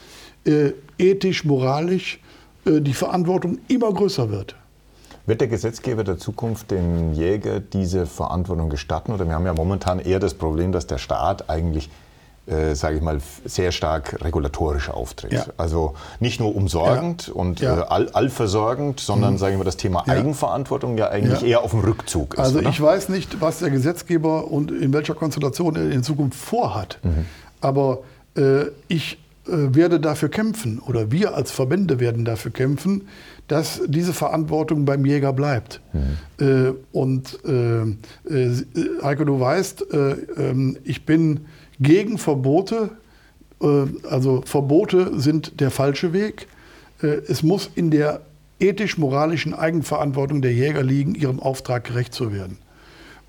[0.46, 2.20] äh, ethisch, moralisch
[2.66, 4.56] äh, die Verantwortung immer größer wird.
[5.26, 9.12] Wird der Gesetzgeber der Zukunft den Jäger diese Verantwortung gestatten?
[9.12, 11.90] Oder wir haben ja momentan eher das Problem, dass der Staat eigentlich
[12.50, 15.34] äh, sage ich mal, sehr stark regulatorisch auftritt.
[15.34, 15.46] Ja.
[15.58, 17.34] Also nicht nur umsorgend ja.
[17.34, 17.80] und ja.
[17.80, 19.38] Äh, all, allversorgend, sondern, mhm.
[19.38, 22.40] sage ich mal, das Thema Eigenverantwortung ja eigentlich eher auf dem Rückzug ist.
[22.40, 22.70] Also oder?
[22.70, 27.00] ich weiß nicht, was der Gesetzgeber und in welcher Konstellation er in Zukunft vorhat.
[27.04, 27.26] Mhm.
[27.62, 28.00] Aber
[28.36, 33.08] äh, ich äh, werde dafür kämpfen oder wir als Verbände werden dafür kämpfen,
[33.48, 35.82] dass diese Verantwortung beim Jäger bleibt.
[35.92, 36.76] Mhm.
[36.92, 39.86] Und äh, Heiko, du weißt,
[40.38, 41.48] ähm, ich bin
[41.80, 42.92] gegen Verbote.
[43.62, 46.48] Äh, also Verbote sind der falsche Weg.
[47.02, 48.22] Äh, es muss in der
[48.60, 52.58] ethisch-moralischen Eigenverantwortung der Jäger liegen, ihrem Auftrag gerecht zu werden.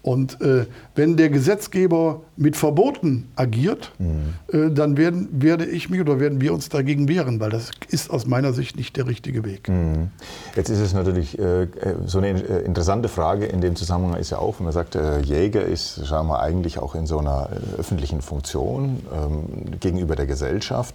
[0.03, 4.35] Und äh, wenn der Gesetzgeber mit Verboten agiert, mhm.
[4.51, 8.11] äh, dann werden, werde ich mich oder werden wir uns dagegen wehren, weil das ist
[8.11, 9.69] aus meiner Sicht nicht der richtige Weg.
[9.69, 10.09] Mhm.
[10.57, 11.67] Jetzt ist es natürlich äh,
[12.07, 15.21] so eine äh, interessante Frage in dem Zusammenhang ist ja auch, wenn man sagt, äh,
[15.21, 20.27] Jäger ist, sagen wir eigentlich auch in so einer äh, öffentlichen Funktion ähm, gegenüber der
[20.27, 20.95] Gesellschaft.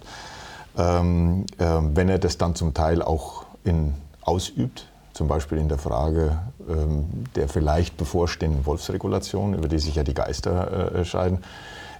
[0.76, 6.38] Ähm, wenn er das dann zum Teil auch in, ausübt, zum Beispiel in der Frage
[6.68, 11.38] ähm, der vielleicht bevorstehenden Wolfsregulation, über die sich ja die Geister äh, scheiden,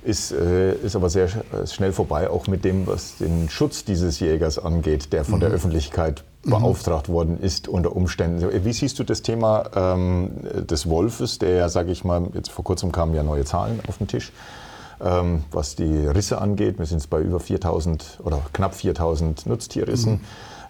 [0.04, 1.28] ist, äh, ist aber sehr
[1.66, 5.40] schnell vorbei, auch mit dem, was den Schutz dieses Jägers angeht, der von mhm.
[5.40, 6.50] der Öffentlichkeit mhm.
[6.50, 7.12] beauftragt mhm.
[7.12, 8.64] worden ist unter Umständen.
[8.64, 10.30] Wie siehst du das Thema ähm,
[10.68, 13.96] des Wolfes, der ja, sage ich mal, jetzt vor kurzem kamen ja neue Zahlen auf
[13.96, 14.30] den Tisch,
[15.00, 16.78] ähm, was die Risse angeht.
[16.78, 20.12] Wir sind jetzt bei über 4000 oder knapp 4000 Nutztierrissen.
[20.12, 20.20] Mhm.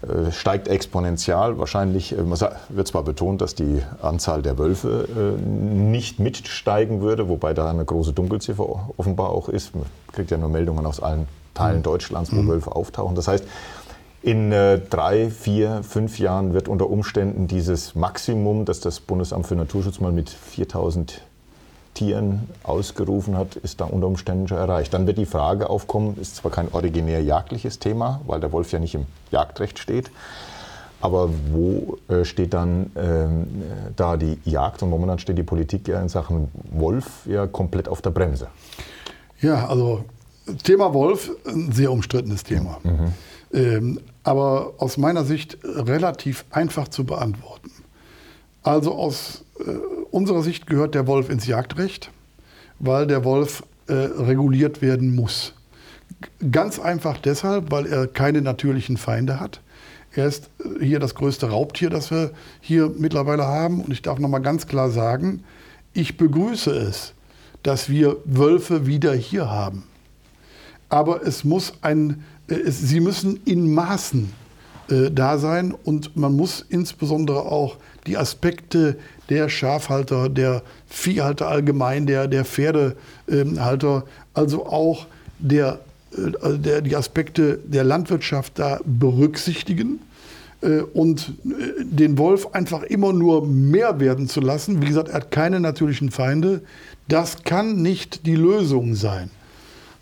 [0.03, 1.59] Äh, steigt exponentiell.
[1.59, 2.19] Wahrscheinlich äh,
[2.69, 7.85] wird zwar betont, dass die Anzahl der Wölfe äh, nicht mitsteigen würde, wobei da eine
[7.85, 9.75] große Dunkelziffer offenbar auch ist.
[9.75, 11.85] Man kriegt ja nur Meldungen aus allen Teilen mhm.
[11.85, 12.49] Deutschlands, wo mhm.
[12.49, 13.15] Wölfe auftauchen.
[13.15, 13.45] Das heißt,
[14.23, 20.01] in drei, vier, fünf Jahren wird unter Umständen dieses Maximum, das das Bundesamt für Naturschutz
[20.01, 21.23] mal mit 4000
[21.97, 24.93] Tieren ausgerufen hat, ist da unter Umständen schon erreicht.
[24.93, 28.79] Dann wird die Frage aufkommen, ist zwar kein originär jagdliches Thema, weil der Wolf ja
[28.79, 30.11] nicht im Jagdrecht steht,
[31.01, 33.47] aber wo äh, steht dann ähm,
[33.97, 38.03] da die Jagd und momentan steht die Politik ja in Sachen Wolf ja komplett auf
[38.03, 38.49] der Bremse?
[39.41, 40.05] Ja, also
[40.63, 42.79] Thema Wolf, ein sehr umstrittenes Thema.
[42.83, 43.13] Mhm.
[43.53, 47.71] Ähm, aber aus meiner Sicht relativ einfach zu beantworten.
[48.63, 49.71] Also aus äh,
[50.11, 52.11] unserer Sicht gehört der Wolf ins Jagdrecht,
[52.79, 55.55] weil der Wolf äh, reguliert werden muss.
[56.51, 59.61] Ganz einfach deshalb, weil er keine natürlichen Feinde hat.
[60.15, 63.81] Er ist äh, hier das größte Raubtier, das wir hier mittlerweile haben.
[63.81, 65.43] Und ich darf noch mal ganz klar sagen,
[65.93, 67.13] ich begrüße es,
[67.63, 69.85] dass wir Wölfe wieder hier haben.
[70.89, 74.33] Aber es muss ein, äh, es, sie müssen in Maßen
[74.89, 82.07] äh, da sein und man muss insbesondere auch die Aspekte der Schafhalter, der Viehhalter allgemein,
[82.07, 85.07] der, der Pferdehalter, also auch
[85.39, 85.81] der,
[86.17, 90.01] äh, der, die Aspekte der Landwirtschaft da berücksichtigen
[90.63, 94.83] äh, und äh, den Wolf einfach immer nur mehr werden zu lassen.
[94.83, 96.63] Wie gesagt, er hat keine natürlichen Feinde.
[97.09, 99.31] Das kann nicht die Lösung sein.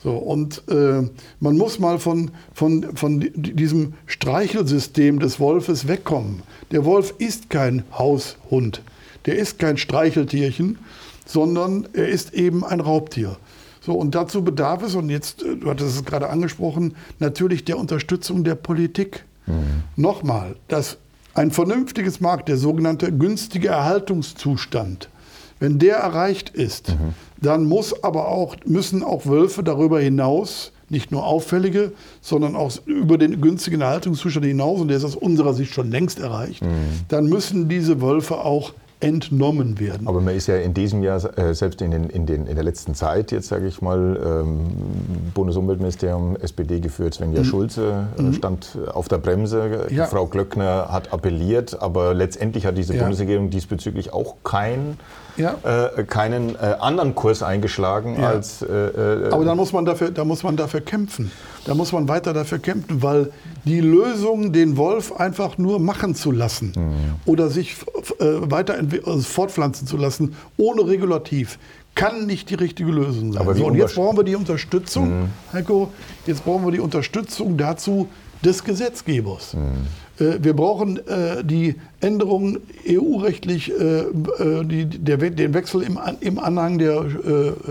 [0.02, 1.02] So, und äh,
[1.40, 6.42] man muss mal von, von, von diesem Streichelsystem des Wolfes wegkommen.
[6.72, 8.82] Der Wolf ist kein Haushund,
[9.26, 10.78] der ist kein Streicheltierchen,
[11.26, 13.36] sondern er ist eben ein Raubtier.
[13.80, 17.78] So, und dazu bedarf es, und jetzt, äh, du hattest es gerade angesprochen, natürlich der
[17.78, 19.24] Unterstützung der Politik.
[19.46, 19.82] Mhm.
[19.96, 20.96] Nochmal, dass
[21.34, 25.10] ein vernünftiges Markt, der sogenannte günstige Erhaltungszustand,
[25.60, 27.14] wenn der erreicht ist, mhm.
[27.40, 33.18] dann muss aber auch, müssen auch Wölfe darüber hinaus, nicht nur auffällige, sondern auch über
[33.18, 36.68] den günstigen Erhaltungszustand hinaus, und der ist aus unserer Sicht schon längst erreicht, mhm.
[37.08, 38.72] dann müssen diese Wölfe auch
[39.04, 40.08] entnommen werden.
[40.08, 42.64] Aber man ist ja in diesem Jahr, äh, selbst in, den, in, den, in der
[42.64, 44.66] letzten Zeit, jetzt sage ich mal, ähm,
[45.34, 47.44] Bundesumweltministerium, SPD geführt, Svenja mhm.
[47.44, 48.32] Schulze äh, mhm.
[48.34, 49.86] stand auf der Bremse.
[49.90, 50.06] Ja.
[50.06, 53.02] Frau Glöckner hat appelliert, aber letztendlich hat diese ja.
[53.02, 54.98] Bundesregierung diesbezüglich auch kein,
[55.36, 55.56] ja.
[55.96, 58.62] äh, keinen äh, anderen Kurs eingeschlagen als.
[58.62, 61.30] Äh, äh, aber dann muss man dafür, da muss man dafür kämpfen.
[61.64, 63.30] da muss man weiter dafür kämpfen, weil
[63.64, 67.14] die Lösung, den Wolf einfach nur machen zu lassen mhm.
[67.24, 67.76] oder sich
[68.18, 71.58] äh, weiter also fortpflanzen zu lassen, ohne Regulativ,
[71.94, 73.40] kann nicht die richtige Lösung sein.
[73.40, 75.28] Aber so, und jetzt brauchen wir die Unterstützung, mhm.
[75.52, 75.92] Heiko,
[76.26, 78.08] jetzt brauchen wir die Unterstützung dazu
[78.44, 79.54] des Gesetzgebers.
[79.54, 79.86] Mhm.
[80.18, 84.04] Äh, wir brauchen äh, die Änderung EU-rechtlich, äh,
[84.64, 87.06] den Wechsel im, im Anhang der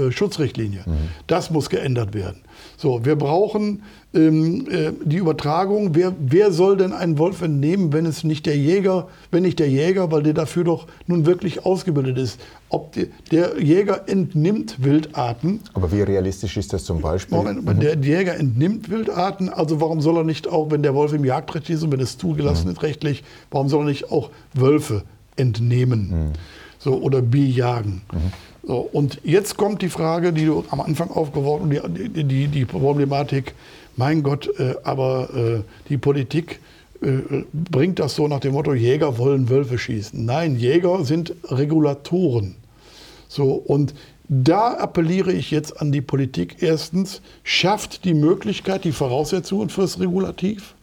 [0.09, 0.81] Schutzrichtlinie.
[0.85, 1.09] Mhm.
[1.27, 2.41] Das muss geändert werden.
[2.77, 5.95] So, wir brauchen ähm, äh, die Übertragung.
[5.95, 9.69] Wer, wer soll denn einen Wolf entnehmen, wenn es nicht der Jäger, wenn nicht der
[9.69, 12.39] Jäger, weil der dafür doch nun wirklich ausgebildet ist?
[12.69, 15.61] Ob die, der Jäger entnimmt Wildarten.
[15.73, 17.37] Aber wie realistisch ist das zum Beispiel?
[17.37, 17.79] Moment, mhm.
[17.79, 19.49] Der Jäger entnimmt Wildarten.
[19.49, 22.17] Also warum soll er nicht auch, wenn der Wolf im Jagdrecht ist und wenn es
[22.17, 22.73] zugelassen mhm.
[22.73, 25.03] ist rechtlich, warum soll er nicht auch Wölfe
[25.35, 26.09] entnehmen?
[26.09, 26.31] Mhm.
[26.79, 28.01] So, oder bejagen.
[28.11, 28.33] Mhm.
[28.65, 32.65] So, und jetzt kommt die Frage, die du am Anfang aufgeworfen hast, die, die, die
[32.65, 33.53] Problematik,
[33.95, 36.59] mein Gott, äh, aber äh, die Politik
[37.01, 40.23] äh, bringt das so nach dem Motto, Jäger wollen Wölfe schießen.
[40.23, 42.55] Nein, Jäger sind Regulatoren.
[43.27, 43.93] So, und
[44.29, 46.57] da appelliere ich jetzt an die Politik.
[46.61, 50.75] Erstens, schafft die Möglichkeit, die Voraussetzungen fürs Regulativ.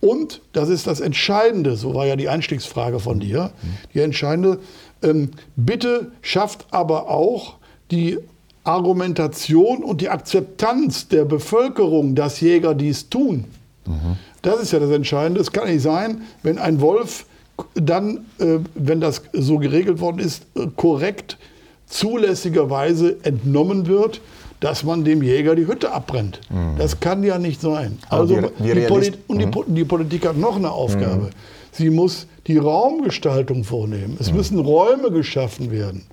[0.00, 3.52] Und, das ist das Entscheidende, so war ja die Einstiegsfrage von dir,
[3.94, 4.58] die entscheidende,
[5.02, 7.56] ähm, bitte schafft aber auch
[7.90, 8.18] die
[8.64, 13.44] Argumentation und die Akzeptanz der Bevölkerung, dass Jäger dies tun.
[13.86, 14.16] Mhm.
[14.42, 15.40] Das ist ja das Entscheidende.
[15.40, 17.26] Es kann nicht sein, wenn ein Wolf
[17.74, 21.38] dann, äh, wenn das so geregelt worden ist, äh, korrekt,
[21.86, 24.20] zulässigerweise entnommen wird,
[24.60, 26.40] dass man dem Jäger die Hütte abbrennt.
[26.50, 26.78] Mhm.
[26.78, 27.98] Das kann ja nicht sein.
[28.08, 29.74] Also wir, wir die Poli und die, mhm.
[29.74, 31.26] die, Politik hat noch eine Aufgabe.
[31.26, 31.30] Mhm.
[31.70, 34.16] Sie muss die Raumgestaltung vornehmen.
[34.18, 34.38] Es mhm.
[34.38, 36.06] müssen Räume geschaffen werden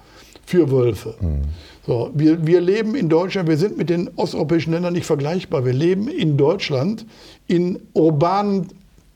[0.52, 1.16] für Wölfe.
[1.22, 1.44] Mhm.
[1.88, 5.66] So, wir, wir leben in Deutschland, wir sind mit den osteuropäischen Ländern nicht vergleichbar.
[5.66, 7.06] Wir leben in Deutschland
[7.48, 8.68] in urbanen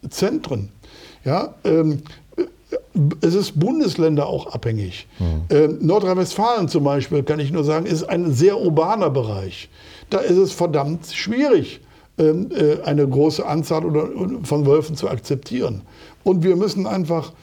[0.09, 0.69] Zentren.
[1.25, 2.03] Ja, ähm,
[3.21, 5.07] es ist Bundesländer auch abhängig.
[5.19, 5.25] Mhm.
[5.49, 9.69] Ähm, Nordrhein-Westfalen zum Beispiel, kann ich nur sagen, ist ein sehr urbaner Bereich.
[10.09, 11.81] Da ist es verdammt schwierig,
[12.17, 13.81] ähm, äh, eine große Anzahl
[14.43, 15.81] von Wölfen zu akzeptieren.
[16.23, 17.33] Und wir müssen einfach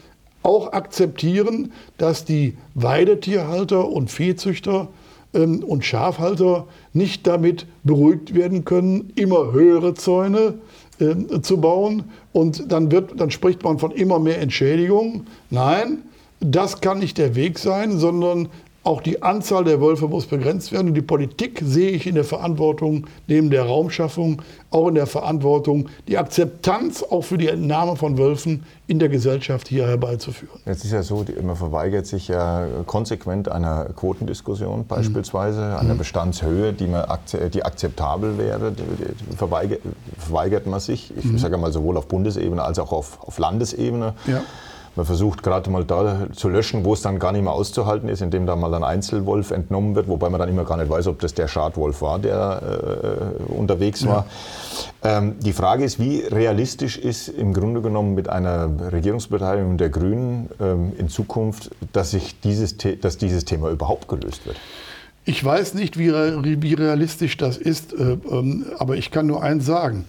[0.43, 4.89] auch akzeptieren, dass die Weidetierhalter und Viehzüchter
[5.33, 10.55] ähm, und Schafhalter nicht damit beruhigt werden können, immer höhere Zäune
[10.99, 12.03] äh, zu bauen.
[12.33, 15.25] Und dann, wird, dann spricht man von immer mehr Entschädigung.
[15.49, 15.99] Nein,
[16.39, 18.49] das kann nicht der Weg sein, sondern
[18.83, 20.89] auch die Anzahl der Wölfe muss begrenzt werden.
[20.89, 24.41] Und die Politik sehe ich in der Verantwortung, neben der Raumschaffung,
[24.71, 29.69] auch in der Verantwortung, die Akzeptanz auch für die Entnahme von Wölfen in der Gesellschaft
[29.69, 30.59] hier herbeizuführen.
[30.65, 35.75] Jetzt ist ja so, man verweigert sich ja konsequent einer Quotendiskussion beispielsweise, mhm.
[35.75, 37.05] einer Bestandshöhe, die, man,
[37.53, 38.73] die akzeptabel wäre,
[39.37, 39.79] verweigert,
[40.17, 41.13] verweigert man sich.
[41.15, 41.37] Ich mhm.
[41.37, 44.13] sage mal sowohl auf Bundesebene als auch auf, auf Landesebene.
[44.27, 44.41] Ja.
[44.95, 48.21] Man versucht gerade mal da zu löschen, wo es dann gar nicht mehr auszuhalten ist,
[48.21, 51.19] indem da mal ein Einzelwolf entnommen wird, wobei man dann immer gar nicht weiß, ob
[51.19, 52.61] das der Schadwolf war, der
[53.49, 54.25] äh, unterwegs war.
[55.01, 55.17] Ja.
[55.17, 60.49] Ähm, die Frage ist, wie realistisch ist im Grunde genommen mit einer Regierungsbeteiligung der Grünen
[60.61, 64.57] ähm, in Zukunft, dass, sich dieses, dass dieses Thema überhaupt gelöst wird?
[65.25, 69.65] Ich weiß nicht, wie, wie realistisch das ist, äh, ähm, aber ich kann nur eins
[69.65, 70.03] sagen.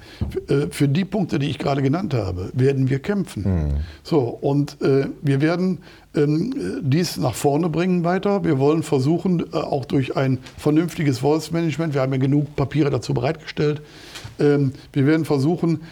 [0.48, 3.42] Äh, für die Punkte, die ich gerade genannt habe, werden wir kämpfen.
[3.42, 3.74] Mhm.
[4.02, 5.78] So, und äh, wir werden
[6.16, 8.42] ähm, dies nach vorne bringen weiter.
[8.42, 13.82] Wir wollen versuchen, auch durch ein vernünftiges Wolfsmanagement, wir haben ja genug Papiere dazu bereitgestellt,
[14.40, 15.82] ähm, wir werden versuchen,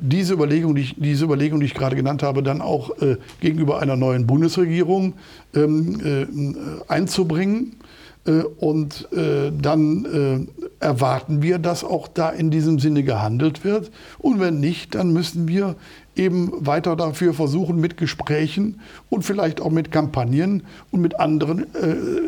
[0.00, 2.90] diese Überlegung, die ich, diese Überlegung, die ich gerade genannt habe, dann auch
[3.40, 5.14] gegenüber einer neuen Bundesregierung
[6.88, 7.76] einzubringen.
[8.26, 10.48] Äh, und äh, dann
[10.80, 13.90] äh, erwarten wir, dass auch da in diesem Sinne gehandelt wird.
[14.18, 15.76] Und wenn nicht, dann müssen wir
[16.16, 21.66] eben weiter dafür versuchen, mit Gesprächen und vielleicht auch mit Kampagnen und mit anderen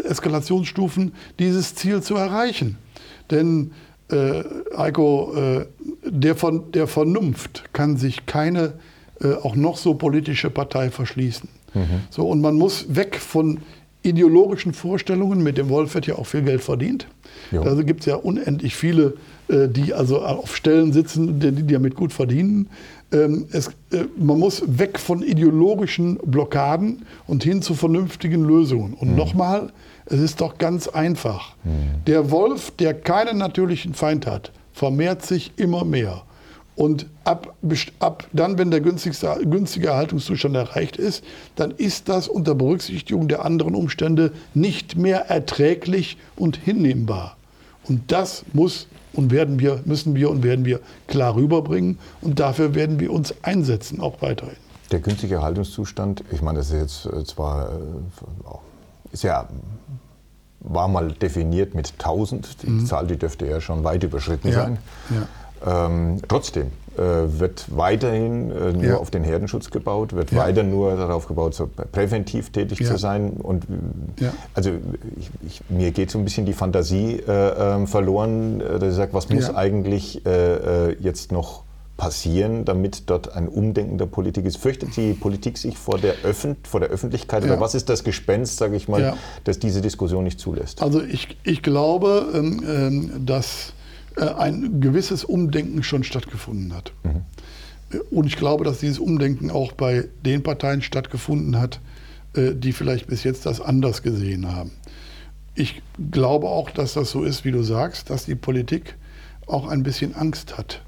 [0.04, 2.78] Eskalationsstufen dieses Ziel zu erreichen.
[3.30, 3.72] Denn
[4.08, 4.44] äh,
[4.76, 5.66] Heiko, äh,
[6.04, 8.74] der, von, der Vernunft kann sich keine
[9.20, 11.48] äh, auch noch so politische Partei verschließen.
[11.74, 11.86] Mhm.
[12.10, 13.60] So, und man muss weg von
[14.02, 15.42] ideologischen Vorstellungen.
[15.42, 17.06] Mit dem Wolf wird ja auch viel Geld verdient.
[17.50, 17.62] Jo.
[17.62, 19.14] Also gibt es ja unendlich viele,
[19.48, 22.68] äh, die also auf Stellen sitzen, die, die damit gut verdienen.
[23.12, 28.94] Ähm, es, äh, man muss weg von ideologischen Blockaden und hin zu vernünftigen Lösungen.
[28.94, 29.16] Und mhm.
[29.16, 29.72] nochmal,
[30.06, 31.54] es ist doch ganz einfach.
[31.64, 32.04] Mhm.
[32.06, 36.22] Der Wolf, der keinen natürlichen Feind hat, vermehrt sich immer mehr.
[36.74, 37.54] Und ab,
[37.98, 41.22] ab dann, wenn der günstigste, günstige Erhaltungszustand erreicht ist,
[41.56, 47.36] dann ist das unter Berücksichtigung der anderen Umstände nicht mehr erträglich und hinnehmbar.
[47.84, 51.98] Und das muss und werden wir, müssen wir und werden wir klar rüberbringen.
[52.22, 54.56] Und dafür werden wir uns einsetzen, auch weiterhin.
[54.90, 59.48] Der günstige Erhaltungszustand, ich meine, das ist jetzt äh, zwar, äh, ist ja,
[60.60, 62.86] war mal definiert mit 1000, die mhm.
[62.86, 64.54] Zahl, die dürfte ja schon weit überschritten ja.
[64.54, 64.78] sein.
[65.10, 65.28] Ja.
[65.64, 68.96] Ähm, trotzdem, äh, wird weiterhin äh, nur ja.
[68.98, 70.40] auf den Herdenschutz gebaut, wird ja.
[70.40, 72.86] weiter nur darauf gebaut, so präventiv tätig ja.
[72.86, 73.30] zu sein.
[73.30, 73.64] Und
[74.52, 74.72] also
[75.18, 78.96] ich, ich, mir geht so ein bisschen die Fantasie äh, ähm, verloren, äh, dass ich
[78.96, 81.62] sage, was muss eigentlich äh, äh, jetzt noch
[81.96, 84.58] passieren, damit dort ein Umdenken der Politik ist?
[84.58, 88.58] Fürchtet die Politik sich vor der, Öffent vor der Öffentlichkeit oder was ist das Gespenst,
[88.58, 90.82] sage ich mal, das diese Diskussion nicht zulässt?
[90.82, 93.72] Also ich, ich glaube, ähm, ähm dass
[94.20, 96.92] ein gewisses Umdenken schon stattgefunden hat.
[97.04, 98.00] Mhm.
[98.10, 101.80] Und ich glaube, dass dieses Umdenken auch bei den Parteien stattgefunden hat,
[102.34, 104.72] äh, die vielleicht bis jetzt das anders gesehen haben.
[105.54, 108.96] Ich glaube auch, dass das so ist, wie du sagst, dass die Politik
[109.46, 110.80] auch ein bisschen Angst hat.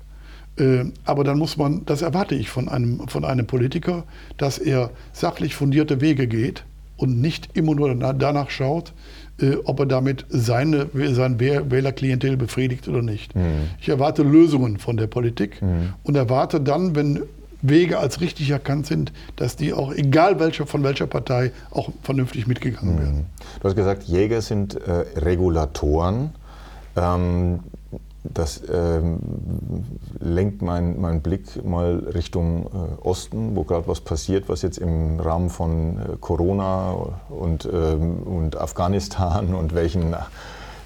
[1.05, 4.05] Aber dann muss man, das erwarte ich von einem, von einem Politiker,
[4.37, 6.65] dass er sachlich fundierte Wege geht
[6.97, 8.93] und nicht immer nur danach schaut, äh,
[9.65, 13.35] ob er damit seine, sein Wählerklientel befriedigt oder nicht.
[13.35, 13.71] Mhm.
[13.81, 15.95] Ich erwarte Lösungen von der Politik mhm.
[16.05, 17.23] und erwarte dann, wenn
[17.63, 22.47] Wege als richtig erkannt sind, dass die auch, egal welcher, von welcher Partei, auch vernünftig
[22.47, 22.99] mitgegangen mhm.
[22.99, 23.27] werden.
[23.61, 26.31] Du hast gesagt, Jäger sind äh, Regulatoren.
[26.97, 27.61] Ähm,
[28.25, 29.19] das ähm,
[30.19, 35.21] lenkt meinen mein Blick mal Richtung äh, Osten, wo gerade was passiert, was jetzt im
[35.21, 36.97] Rahmen von äh, Corona
[37.29, 40.17] und, ähm, und Afghanistan und welchen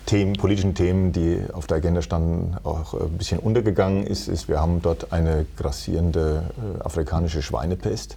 [0.07, 4.61] Themen, politischen Themen, die auf der Agenda standen, auch ein bisschen untergegangen ist, ist wir
[4.61, 8.17] haben dort eine grassierende äh, afrikanische Schweinepest,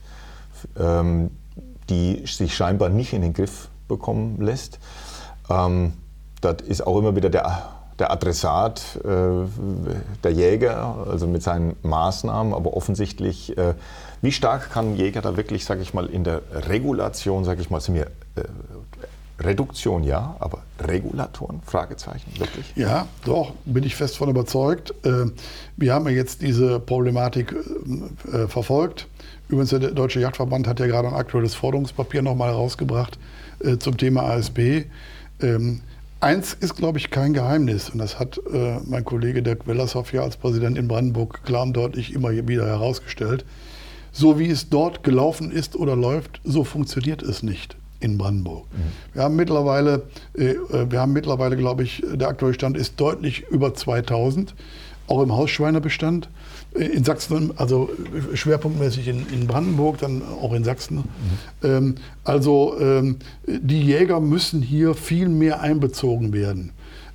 [0.80, 1.30] ähm,
[1.90, 4.80] die sich scheinbar nicht in den Griff bekommen lässt.
[5.48, 5.94] Ähm,
[6.40, 9.10] das ist auch immer wieder der der Adressat, äh,
[10.24, 13.74] der Jäger, also mit seinen Maßnahmen, aber offensichtlich, äh,
[14.22, 17.70] wie stark kann ein Jäger da wirklich, sage ich mal, in der Regulation, sage ich
[17.70, 18.44] mal, sind wir äh,
[19.40, 21.62] Reduktion ja, aber Regulatoren?
[21.66, 22.74] Fragezeichen, wirklich?
[22.76, 24.94] Ja, doch, bin ich fest von überzeugt.
[25.78, 27.56] Wir haben ja jetzt diese Problematik
[28.48, 29.08] verfolgt.
[29.50, 33.18] Übrigens, der Deutsche Jagdverband hat ja gerade ein aktuelles Forderungspapier nochmal rausgebracht
[33.80, 34.84] zum Thema ASB.
[36.22, 40.22] Eins ist, glaube ich, kein Geheimnis, und das hat äh, mein Kollege Dirk Wellershoff ja
[40.22, 43.44] als Präsident in Brandenburg klar und deutlich immer wieder herausgestellt.
[44.12, 48.66] So wie es dort gelaufen ist oder läuft, so funktioniert es nicht in Brandenburg.
[48.72, 49.16] Mhm.
[49.16, 50.04] Wir haben mittlerweile,
[50.38, 54.54] äh, äh wir haben mittlerweile, glaube ich, der aktuelle Stand ist deutlich über 2000,
[55.08, 56.30] auch im Hausschweinebestand
[56.74, 57.90] in Sachsen, also
[58.34, 60.98] schwerpunktmäßig in, in, Brandenburg, dann auch in Sachsen.
[60.98, 61.04] Mhm.
[61.64, 66.72] Ähm, also ähm, die Jäger müssen hier viel mehr einbezogen werden.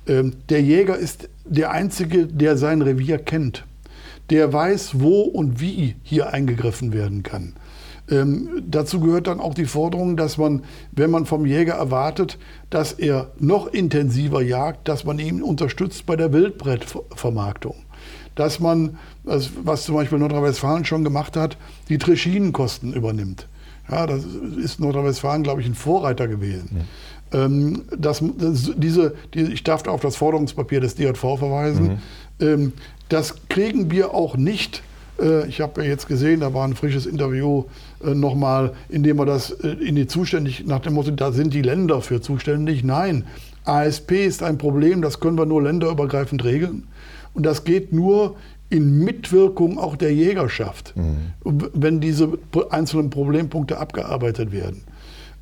[0.07, 3.65] Ähm, der Jäger ist der Einzige, der sein Revier kennt.
[4.29, 7.53] Der weiß, wo und wie hier eingegriffen werden kann.
[8.09, 12.37] Ähm, dazu gehört dann auch die Forderung, dass man, wenn man vom Jäger erwartet,
[12.69, 17.75] dass er noch intensiver jagt, dass man ihn unterstützt bei der Wildbrettvermarktung
[18.37, 18.97] dass man,
[19.27, 21.57] was zum Beispiel Nordrhein-Westfalen schon gemacht hat,
[21.89, 23.47] die Trischinenkosten übernimmt.
[23.89, 24.23] Ja, das
[24.61, 26.85] ist Nordrhein-Westfalen, glaube ich, ein Vorreiter gewesen.
[27.31, 27.45] Ja.
[27.45, 31.99] Ähm, das, das, diese, die, ich darf auf das Forderungspapier des DJV verweisen.
[32.39, 32.47] Mhm.
[32.47, 32.73] Ähm,
[33.09, 34.83] das kriegen wir auch nicht.
[35.19, 37.65] Äh, ich habe ja jetzt gesehen, da war ein frisches Interview
[38.03, 41.53] äh, nochmal, in dem wir das äh, in die zuständig, nach dem Motto, da sind
[41.53, 42.83] die Länder für zuständig.
[42.83, 43.25] Nein,
[43.65, 46.87] ASP ist ein Problem, das können wir nur länderübergreifend regeln.
[47.33, 48.35] Und das geht nur
[48.69, 51.33] in Mitwirkung auch der Jägerschaft, mhm.
[51.73, 52.37] wenn diese
[52.69, 54.83] einzelnen Problempunkte abgearbeitet werden.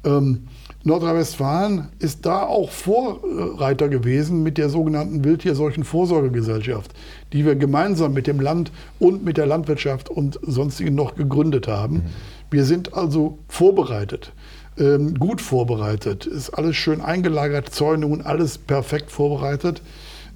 [0.03, 0.47] Ähm,
[0.84, 6.91] Nordrhein-Westfalen ist da auch Vorreiter gewesen mit der sogenannten Wildtierseuchenvorsorgegesellschaft,
[7.34, 11.95] die wir gemeinsam mit dem Land und mit der Landwirtschaft und sonstigen noch gegründet haben.
[11.95, 12.03] Mhm.
[12.51, 14.32] Wir sind also vorbereitet,
[14.78, 19.82] ähm, gut vorbereitet, ist alles schön eingelagert, Zäunungen, alles perfekt vorbereitet.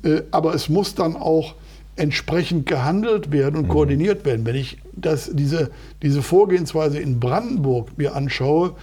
[0.04, 1.54] Äh, aber es muss dann auch
[2.00, 3.70] entsprechend gehandelt werden und mhm.
[3.70, 4.46] koordiniert werden.
[4.46, 5.70] Wenn ich das, diese,
[6.02, 8.74] diese Vorgehensweise in Brandenburg mir anschaue,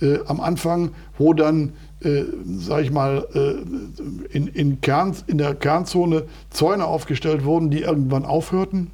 [0.00, 1.72] äh, am Anfang, wo dann,
[2.02, 2.24] äh,
[2.58, 8.24] sage ich mal, äh, in, in, Kern, in der Kernzone Zäune aufgestellt wurden, die irgendwann
[8.24, 8.90] aufhörten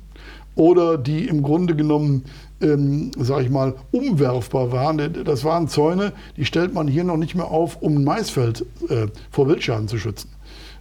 [0.57, 2.25] oder die im Grunde genommen,
[2.61, 5.25] ähm, sage ich mal, umwerfbar waren.
[5.25, 9.07] Das waren Zäune, die stellt man hier noch nicht mehr auf, um ein Maisfeld äh,
[9.31, 10.29] vor Wildschaden zu schützen.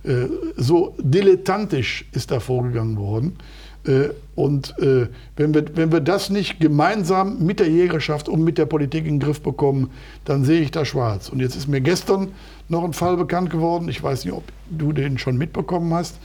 [0.03, 3.35] Äh, so dilettantisch ist da vorgegangen worden.
[3.85, 8.57] Äh, und äh, wenn, wir, wenn wir das nicht gemeinsam mit der Jägerschaft und mit
[8.57, 9.89] der Politik in den Griff bekommen,
[10.25, 11.29] dann sehe ich da schwarz.
[11.29, 12.29] Und jetzt ist mir gestern
[12.69, 13.89] noch ein Fall bekannt geworden.
[13.89, 16.17] Ich weiß nicht, ob du den schon mitbekommen hast.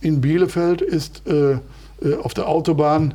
[0.00, 1.22] In Bielefeld ist
[2.22, 3.14] auf der Autobahn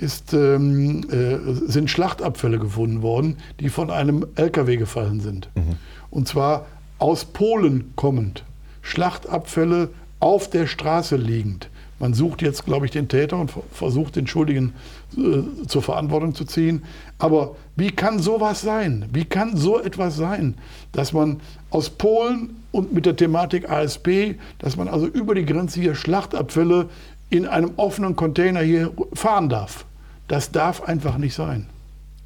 [0.00, 1.36] ist, ähm, äh,
[1.70, 5.50] sind Schlachtabfälle gefunden worden, die von einem LKW gefallen sind.
[5.54, 5.76] Mhm.
[6.10, 6.64] Und zwar
[6.98, 8.44] aus Polen kommend.
[8.82, 11.68] Schlachtabfälle auf der Straße liegend.
[12.00, 14.72] Man sucht jetzt, glaube ich, den Täter und versucht, den Schuldigen
[15.18, 16.82] äh, zur Verantwortung zu ziehen.
[17.18, 19.04] Aber wie kann sowas sein?
[19.12, 20.54] Wie kann so etwas sein,
[20.92, 25.78] dass man aus Polen und mit der Thematik ASP, dass man also über die Grenze
[25.78, 26.88] hier Schlachtabfälle
[27.28, 29.84] in einem offenen Container hier fahren darf?
[30.26, 31.66] Das darf einfach nicht sein.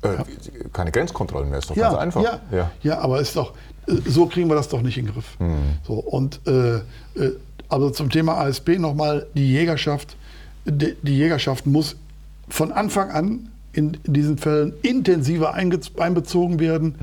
[0.03, 0.25] Äh, ja.
[0.73, 2.23] Keine Grenzkontrollen mehr, ist doch ja, ganz einfach.
[2.23, 2.71] Ja, ja.
[2.83, 3.55] ja, aber ist doch,
[4.07, 5.39] so kriegen wir das doch nicht in den Griff.
[5.39, 5.57] Mhm.
[5.87, 6.83] So, und äh, äh
[7.69, 10.17] also zum Thema ASP nochmal, die Jägerschaft,
[10.65, 11.97] die, die Jägerschaft muss
[12.49, 16.95] von Anfang an in, diesen Fällen intensiver einbezogen werden.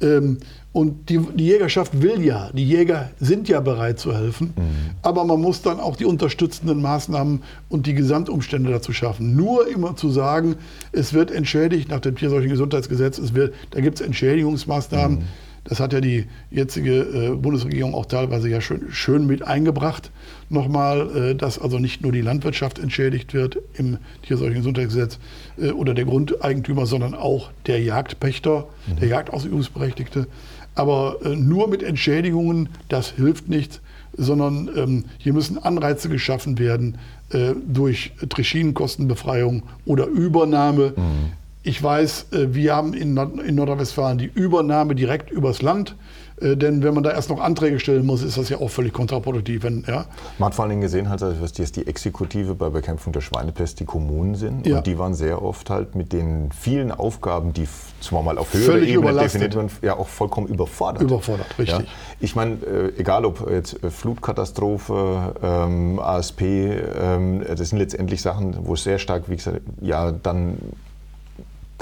[0.00, 0.06] Mhm.
[0.06, 0.38] Ähm,
[0.72, 4.90] und die, die, Jägerschaft will ja, die Jäger sind ja bereit zu helfen, mhm.
[5.02, 9.36] aber man muss dann auch die unterstützenden Maßnahmen und die Gesamtumstände dazu schaffen.
[9.36, 10.56] Nur immer zu sagen,
[10.90, 15.18] es wird entschädigt nach dem tierseuchen Gesundheitsgesetz, es wird, da gibt es Entschädigungsmaßnahmen.
[15.18, 15.24] Mhm.
[15.64, 20.10] Das hat ja die jetzige äh, Bundesregierung auch teilweise ja schön, schön mit eingebracht.
[20.50, 25.18] Nochmal, äh, dass also nicht nur die Landwirtschaft entschädigt wird im tierseuchen Gesundheitsgesetz
[25.58, 28.96] äh, oder der Grundeigentümer, sondern auch der Jagdpächter, mhm.
[29.00, 30.26] der Jagdausübungsberechtigte.
[30.76, 33.80] Aber nur mit Entschädigungen, das hilft nichts,
[34.12, 36.98] sondern ähm, hier müssen Anreize geschaffen werden
[37.66, 40.92] durch Trischinenkostenbefreiung oder Übernahme.
[40.96, 45.96] Mhm ich weiß, äh, wir haben in Nordrhein-Westfalen die Übernahme direkt übers Land.
[46.40, 48.92] Äh, denn wenn man da erst noch Anträge stellen muss, ist das ja auch völlig
[48.92, 49.62] kontraproduktiv.
[49.62, 50.04] Wenn, ja.
[50.38, 53.86] Man hat vor allen Dingen gesehen, halt, dass die Exekutive bei Bekämpfung der Schweinepest die
[53.86, 54.66] Kommunen sind.
[54.66, 54.78] Ja.
[54.78, 57.66] Und die waren sehr oft halt mit den vielen Aufgaben, die
[58.00, 61.02] zwar mal auf höherer Ebene definiert werden, ja auch vollkommen überfordert.
[61.02, 61.78] Überfordert, richtig.
[61.78, 61.84] Ja.
[62.20, 68.74] Ich meine, äh, egal ob jetzt Flutkatastrophe, ähm, ASP, ähm, das sind letztendlich Sachen, wo
[68.74, 70.58] es sehr stark, wie gesagt, ja, dann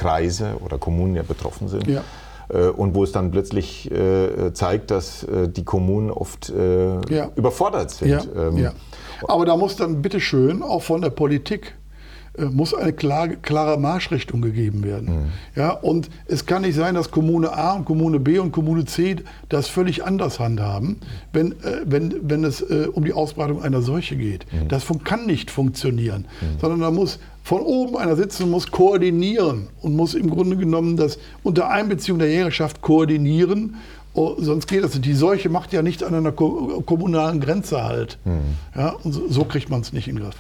[0.03, 1.87] Kreise oder Kommunen ja betroffen sind.
[1.87, 2.03] Ja.
[2.49, 7.31] Äh, und wo es dann plötzlich äh, zeigt, dass äh, die Kommunen oft ja.
[7.35, 8.11] überfordert sind.
[8.11, 8.49] Ja.
[8.49, 8.71] Ähm.
[9.29, 11.77] Aber da muss dann bitteschön auch von der Politik
[12.39, 15.09] muss eine klare, klare Marschrichtung gegeben werden.
[15.09, 15.27] Mhm.
[15.55, 19.17] Ja, und es kann nicht sein, dass Kommune A und Kommune B und Kommune C
[19.51, 20.97] das völlig anders handhaben,
[21.33, 24.47] wenn, äh, wenn, wenn es äh, um die Ausbreitung einer Seuche geht.
[24.51, 24.69] Mhm.
[24.69, 26.61] Das kann nicht funktionieren, mhm.
[26.61, 31.19] sondern da muss von oben einer sitzen, muss koordinieren und muss im Grunde genommen das
[31.43, 33.77] unter Einbeziehung der Jägerschaft koordinieren
[34.15, 35.07] Oh, sonst geht das nicht.
[35.07, 38.19] Die Seuche macht ja nicht an einer kommunalen Grenze halt.
[38.27, 38.57] Mhm.
[38.77, 40.37] Ja, und so, so kriegt man es nicht in den Griff.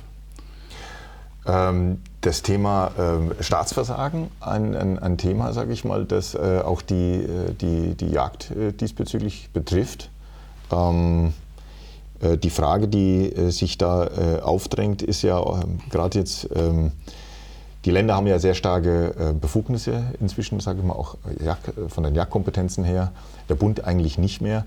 [1.45, 6.82] Ähm, das Thema ähm, Staatsversagen, ein, ein, ein Thema, sage ich mal, das äh, auch
[6.82, 10.11] die, äh, die, die Jagd äh, diesbezüglich betrifft.
[10.70, 11.32] Ähm,
[12.40, 15.43] die Frage, die sich da aufdrängt, ist ja
[15.90, 16.49] gerade jetzt,
[17.84, 21.16] die Länder haben ja sehr starke Befugnisse inzwischen, sage ich mal, auch
[21.88, 23.11] von den Jagdkompetenzen her.
[23.49, 24.66] Der Bund eigentlich nicht mehr.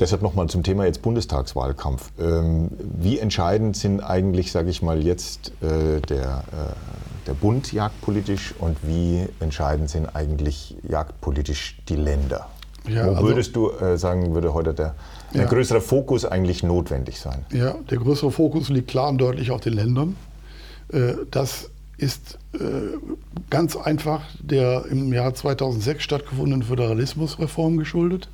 [0.00, 2.10] Deshalb nochmal zum Thema jetzt Bundestagswahlkampf.
[2.18, 8.54] Ähm, wie entscheidend sind eigentlich, sage ich mal, jetzt äh, der, äh, der Bund jagdpolitisch
[8.58, 12.48] und wie entscheidend sind eigentlich jagdpolitisch die Länder?
[12.88, 14.94] Ja, Wo also, würdest du äh, sagen, würde heute der,
[15.32, 15.48] der ja.
[15.48, 17.46] größere Fokus eigentlich notwendig sein?
[17.52, 20.16] Ja, der größere Fokus liegt klar und deutlich auf den Ländern.
[21.30, 22.38] das ist
[23.48, 28.28] ganz einfach der im Jahr 2006 stattgefundenen Föderalismusreform geschuldet.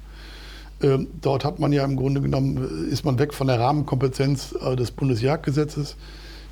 [0.83, 4.77] Ähm, dort hat man ja im Grunde genommen, ist man weg von der Rahmenkompetenz äh,
[4.77, 5.97] des Bundesjagdgesetzes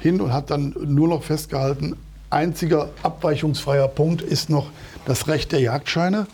[0.00, 1.96] hin und hat dann nur noch festgehalten,
[2.30, 4.70] einziger abweichungsfreier Punkt ist noch
[5.06, 6.26] das Recht der Jagdscheine.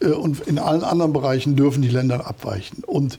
[0.00, 2.82] Äh, und in allen anderen Bereichen dürfen die Länder abweichen.
[2.84, 3.18] Und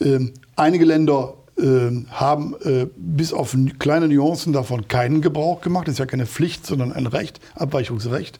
[0.00, 0.20] äh,
[0.56, 5.86] einige Länder äh, haben äh, bis auf kleine Nuancen davon keinen Gebrauch gemacht.
[5.88, 8.38] Das ist ja keine Pflicht, sondern ein Recht, Abweichungsrecht.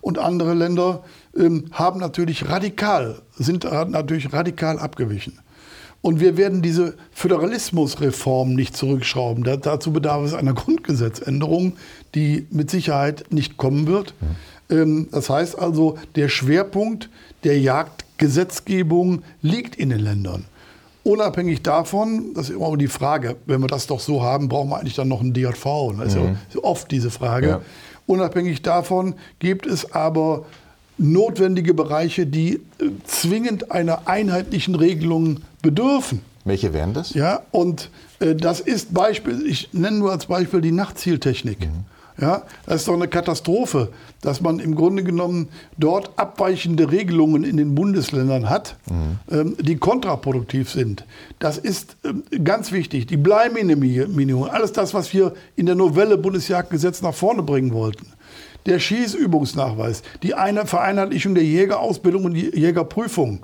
[0.00, 1.02] Und andere Länder
[1.36, 5.38] ähm, haben natürlich radikal, sind natürlich radikal abgewichen.
[6.04, 9.42] Und wir werden diese Föderalismusreform nicht zurückschrauben.
[9.42, 11.76] Da, dazu bedarf es einer Grundgesetzänderung,
[12.14, 14.14] die mit Sicherheit nicht kommen wird.
[14.20, 14.76] Mhm.
[14.76, 17.08] Ähm, das heißt also, der Schwerpunkt
[17.44, 20.44] der Jagdgesetzgebung liegt in den Ländern.
[21.04, 24.78] Unabhängig davon, das ist immer die Frage, wenn wir das doch so haben, brauchen wir
[24.78, 25.94] eigentlich dann noch einen DJV.
[25.98, 26.36] Das ist mhm.
[26.54, 27.48] ja oft diese Frage.
[27.48, 27.60] Ja.
[28.06, 30.44] Unabhängig davon gibt es aber
[30.98, 36.20] notwendige Bereiche, die äh, zwingend einer einheitlichen Regelung bedürfen.
[36.44, 37.14] Welche wären das?
[37.14, 37.90] Ja, und
[38.20, 41.60] äh, das ist Beispiel, ich nenne nur als Beispiel die Nachtzieltechnik.
[41.60, 41.84] Mhm.
[42.20, 43.88] Ja, das ist doch eine Katastrophe,
[44.20, 49.18] dass man im Grunde genommen dort abweichende Regelungen in den Bundesländern hat, mhm.
[49.36, 51.06] ähm, die kontraproduktiv sind.
[51.40, 53.06] Das ist ähm, ganz wichtig.
[53.06, 58.06] Die Bleiminimierung, alles das, was wir in der Novelle Bundesjagdgesetz nach vorne bringen wollten.
[58.66, 63.40] Der Schießübungsnachweis, die eine Vereinheitlichung der Jägerausbildung und die Jägerprüfung.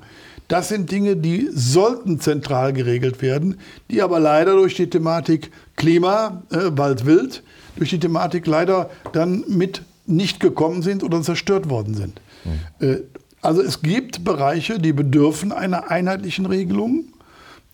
[0.49, 3.61] Das sind Dinge, die sollten zentral geregelt werden,
[3.91, 7.43] die aber leider durch die Thematik Klima, äh, Wald, Wild,
[7.77, 12.21] durch die Thematik leider dann mit nicht gekommen sind oder zerstört worden sind.
[12.45, 13.05] Mhm.
[13.43, 17.05] Also es gibt Bereiche, die bedürfen einer einheitlichen Regelung.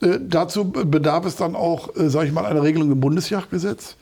[0.00, 3.96] Äh, dazu bedarf es dann auch, äh, sage ich mal, einer Regelung im Bundesjagdgesetz.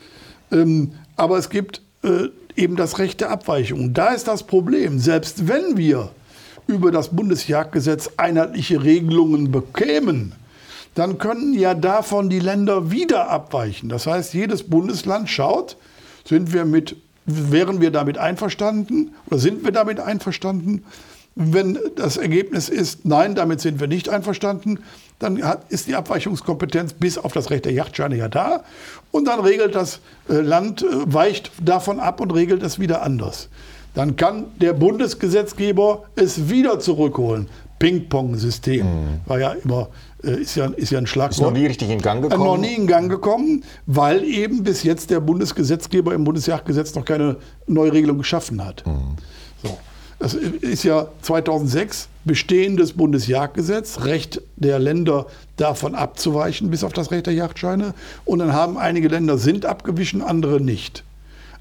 [0.53, 1.81] Ähm, aber es gibt
[2.57, 3.95] eben das Recht der Abweichung.
[3.95, 4.99] Da ist das Problem.
[4.99, 6.11] Selbst wenn wir
[6.67, 10.33] über das Bundesjagdgesetz einheitliche Regelungen bekämen,
[10.95, 13.89] dann können ja davon die Länder wieder abweichen.
[13.89, 15.77] Das heißt, jedes Bundesland schaut,
[16.25, 16.97] sind wir mit,
[17.27, 20.85] wären wir damit einverstanden oder sind wir damit einverstanden?
[21.35, 24.79] Wenn das Ergebnis ist, nein, damit sind wir nicht einverstanden,
[25.19, 28.65] dann hat, ist die Abweichungskompetenz bis auf das Recht der Yachtscheine ja da.
[29.11, 33.49] Und dann regelt das äh, Land, äh, weicht davon ab und regelt es wieder anders.
[33.95, 37.49] Dann kann der Bundesgesetzgeber es wieder zurückholen.
[37.79, 39.21] Ping-Pong-System mhm.
[39.27, 39.89] war ja immer
[40.25, 41.33] äh, ist ja, ist ja ein Schlagwort.
[41.33, 42.45] Ist noch nie richtig in Gang gekommen?
[42.45, 47.37] Noch nie in Gang gekommen, weil eben bis jetzt der Bundesgesetzgeber im Bundesjagdgesetz noch keine
[47.67, 48.87] Neuregelung geschaffen hat.
[48.87, 49.17] Mhm.
[50.19, 57.27] Das ist ja 2006 bestehendes Bundesjagdgesetz, Recht der Länder davon abzuweichen, bis auf das Recht
[57.27, 57.95] der Jagdscheine.
[58.25, 61.05] Und dann haben einige Länder sind abgewichen, andere nicht.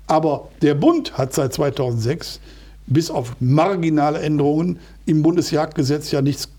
[0.07, 2.39] Aber der Bund hat seit 2006
[2.87, 6.49] bis auf marginale Änderungen im Bundesjagdgesetz ja nichts,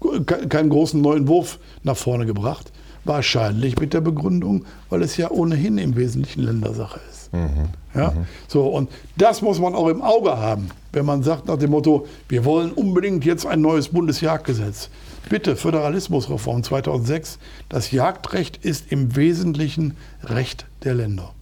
[0.49, 2.73] keinen großen neuen Wurf nach vorne gebracht.
[3.05, 7.24] Wahrscheinlich mit der Begründung, weil es ja ohnehin im Wesentlichen Ländersache ist.
[7.35, 7.69] Mhm.
[7.95, 8.11] Ja?
[8.11, 8.27] Mhm.
[8.49, 12.07] So, und das muss man auch im Auge haben, wenn man sagt nach dem Motto,
[12.29, 14.91] wir wollen unbedingt jetzt ein neues Bundesjagdgesetz.
[15.29, 17.39] Bitte, Föderalismusreform 2006.
[17.69, 21.33] Das Jagdrecht ist im Wesentlichen Recht der Länder.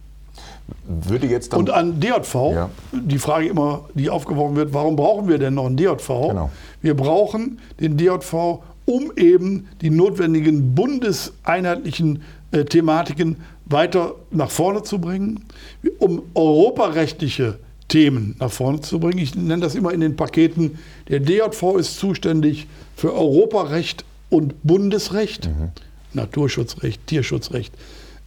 [0.85, 2.69] Würde jetzt Und an DJV, ja.
[2.93, 6.07] die Frage immer, die aufgeworfen wird, warum brauchen wir denn noch einen DJV?
[6.07, 6.49] Genau.
[6.81, 13.37] Wir brauchen den DJV, um eben die notwendigen bundeseinheitlichen äh, Thematiken
[13.73, 15.45] weiter nach vorne zu bringen,
[15.99, 17.59] um europarechtliche
[17.89, 19.19] Themen nach vorne zu bringen.
[19.19, 20.79] Ich nenne das immer in den Paketen.
[21.09, 25.71] Der DJV ist zuständig für Europarecht und Bundesrecht, mhm.
[26.13, 27.73] Naturschutzrecht, Tierschutzrecht,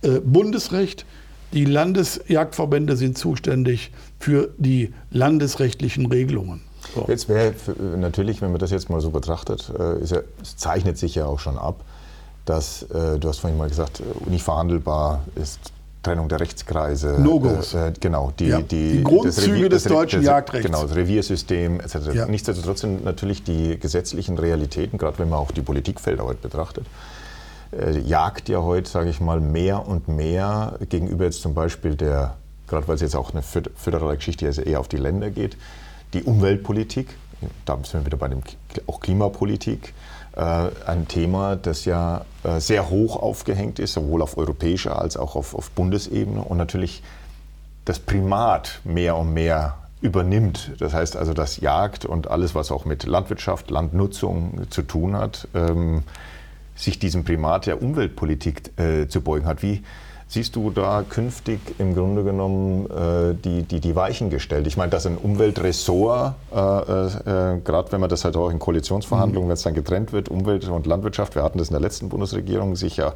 [0.02, 1.04] äh, Bundesrecht.
[1.52, 6.60] Die Landesjagdverbände sind zuständig für die landesrechtlichen Regelungen.
[6.94, 7.06] So.
[7.08, 7.54] Jetzt wäre
[7.96, 11.40] natürlich, wenn man das jetzt mal so betrachtet, äh, ja, es zeichnet sich ja auch
[11.40, 11.84] schon ab,
[12.46, 15.72] dass, äh, du hast vorhin mal gesagt, äh, unverhandelbar ist
[16.02, 17.20] Trennung der Rechtskreise.
[17.20, 17.74] No-Gos.
[17.74, 20.66] Äh, genau, die, ja, die, die, Grundzüge Revier, des deutschen das, Jagdrechts.
[20.66, 21.96] Genau, das Reviersystem etc.
[22.14, 22.26] Ja.
[22.26, 26.86] Nichtsdestotrotz sind natürlich die gesetzlichen Realitäten, gerade wenn man auch die Politikfelder heute betrachtet,
[27.72, 32.36] äh, jagt ja heute, sage ich mal, mehr und mehr gegenüber jetzt zum Beispiel der,
[32.68, 35.56] gerade weil es jetzt auch eine föderale Geschichte also eher auf die Länder geht,
[36.14, 37.08] die Umweltpolitik,
[37.64, 38.42] da sind wir wieder bei dem
[38.86, 39.92] auch Klimapolitik, äh,
[40.40, 45.54] ein Thema, das ja äh, sehr hoch aufgehängt ist, sowohl auf europäischer als auch auf,
[45.54, 47.02] auf Bundesebene und natürlich
[47.84, 50.72] das Primat mehr und mehr übernimmt.
[50.78, 55.48] Das heißt also, dass Jagd und alles, was auch mit Landwirtschaft, Landnutzung zu tun hat,
[55.54, 56.02] ähm,
[56.74, 59.62] sich diesem Primat der Umweltpolitik äh, zu beugen hat.
[59.62, 59.82] Wie
[60.28, 64.66] siehst du da künftig im Grunde genommen äh, die, die, die Weichen gestellt?
[64.66, 69.46] Ich meine, dass ein Umweltressort, äh, äh, gerade wenn man das halt auch in Koalitionsverhandlungen,
[69.46, 69.50] mhm.
[69.50, 72.74] wenn es dann getrennt wird, Umwelt und Landwirtschaft, wir hatten das in der letzten Bundesregierung,
[72.74, 73.12] sich ja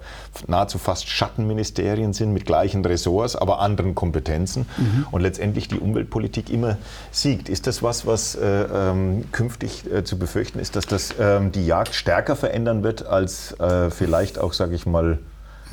[0.47, 5.07] nahezu fast Schattenministerien sind mit gleichen Ressorts, aber anderen Kompetenzen mhm.
[5.11, 6.79] und letztendlich die Umweltpolitik immer
[7.11, 7.49] siegt.
[7.49, 11.67] Ist das was, was äh, ähm, künftig äh, zu befürchten ist, dass das ähm, die
[11.67, 15.19] Jagd stärker verändern wird als äh, vielleicht auch, sage ich mal,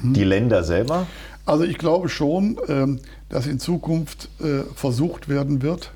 [0.01, 1.07] die Länder selber?
[1.45, 5.91] Also ich glaube schon, ähm, dass in Zukunft äh, versucht werden wird,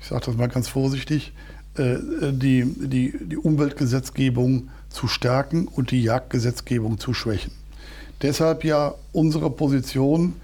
[0.00, 1.32] ich sage das mal ganz vorsichtig,
[1.76, 1.96] äh,
[2.32, 7.52] die, die, die Umweltgesetzgebung zu stärken und die Jagdgesetzgebung zu schwächen.
[8.22, 10.34] Deshalb ja unsere Position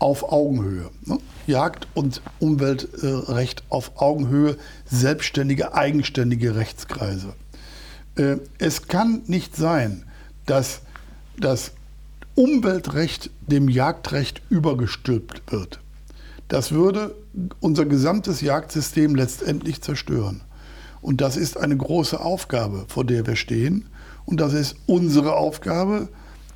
[0.00, 0.90] auf Augenhöhe.
[1.04, 1.18] Ne?
[1.46, 4.56] Jagd- und Umweltrecht auf Augenhöhe,
[4.86, 7.34] selbstständige, eigenständige Rechtskreise.
[8.16, 10.04] Äh, es kann nicht sein,
[10.46, 10.80] dass
[11.38, 11.72] das
[12.34, 15.80] Umweltrecht dem Jagdrecht übergestülpt wird.
[16.48, 17.14] Das würde
[17.60, 20.40] unser gesamtes Jagdsystem letztendlich zerstören.
[21.00, 23.86] Und das ist eine große Aufgabe, vor der wir stehen.
[24.26, 26.08] Und das ist unsere Aufgabe,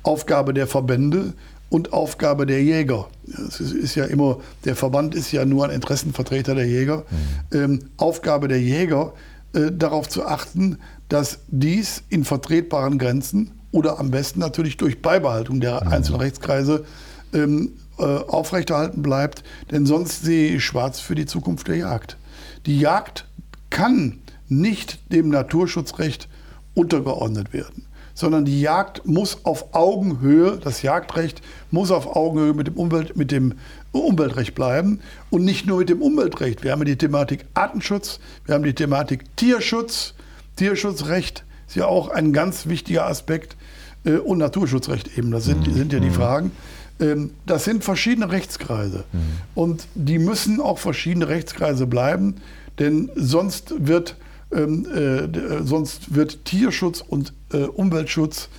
[0.03, 1.33] Aufgabe der Verbände
[1.69, 3.07] und Aufgabe der Jäger.
[3.47, 7.05] Es ist ja immer, der Verband ist ja nur ein Interessenvertreter der Jäger.
[7.51, 7.57] Mhm.
[7.57, 9.13] Ähm, Aufgabe der Jäger,
[9.53, 10.77] äh, darauf zu achten,
[11.09, 15.91] dass dies in vertretbaren Grenzen oder am besten natürlich durch Beibehaltung der mhm.
[15.91, 16.85] einzelnen Rechtskreise
[17.33, 19.43] ähm, äh, aufrechterhalten bleibt.
[19.69, 22.17] Denn sonst sehe ich schwarz für die Zukunft der Jagd.
[22.65, 23.27] Die Jagd
[23.69, 26.29] kann nicht dem Naturschutzrecht
[26.73, 27.85] untergeordnet werden
[28.17, 33.29] sondern die Jagd muss auf Augenhöhe, das Jagdrecht muss auf Augenhöhe mit dem, Umwelt, mit
[33.29, 33.55] dem
[33.91, 36.63] Umweltrecht bleiben und nicht nur mit dem Umweltrecht.
[36.63, 40.13] Wir haben die Thematik Artenschutz, wir haben die Thematik Tierschutz.
[40.55, 43.57] Tierschutzrecht ist ja auch ein ganz wichtiger Aspekt
[44.05, 45.31] äh, und Naturschutzrecht eben.
[45.31, 46.13] Das sind, sind ja die mhm.
[46.13, 46.51] Fragen.
[46.99, 49.19] Ähm, das sind verschiedene Rechtskreise mhm.
[49.53, 52.35] und die müssen auch verschiedene Rechtskreise bleiben,
[52.79, 54.15] denn sonst wird
[54.51, 58.49] ähm, äh, sonst wird Tierschutz und äh, Umweltschutz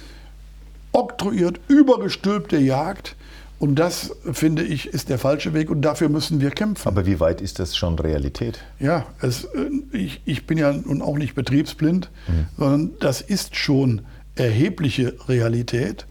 [0.93, 3.17] oktroyiert, übergestülpt der Jagd.
[3.59, 6.87] Und das, finde ich, ist der falsche Weg und dafür müssen wir kämpfen.
[6.87, 8.61] Aber wie weit ist das schon Realität?
[8.79, 12.47] Ja, es, äh, ich, ich bin ja nun auch nicht betriebsblind, mhm.
[12.59, 14.03] sondern das ist schon
[14.37, 16.07] erhebliche Realität.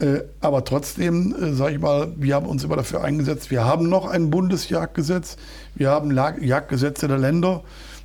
[0.00, 3.50] Äh, aber trotzdem, äh, sage ich mal, wir haben uns immer dafür eingesetzt.
[3.50, 5.36] Wir haben noch ein Bundesjagdgesetz,
[5.74, 7.62] wir haben Jagdgesetze der Länder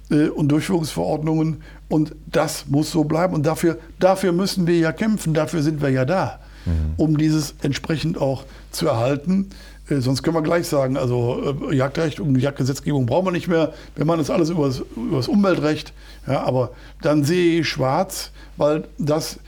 [0.10, 1.62] äh, und Durchführungsverordnungen.
[1.90, 3.36] Und das muss so bleiben.
[3.36, 6.94] Und dafür, dafür müssen wir ja kämpfen, dafür sind wir ja da, mhm.
[6.98, 9.50] um dieses entsprechend auch zu erhalten.
[9.90, 13.74] Sonst können wir gleich sagen, also Jagdrecht und Jagdgesetzgebung brauchen wir nicht mehr.
[13.96, 14.72] Wir machen das alles über
[15.12, 15.92] das Umweltrecht.
[16.26, 16.72] Ja, aber
[17.02, 19.40] dann sehe ich schwarz, weil das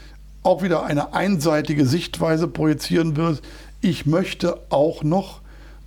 [0.45, 3.41] auch wieder eine einseitige Sichtweise projizieren wird.
[3.81, 5.41] Ich möchte auch noch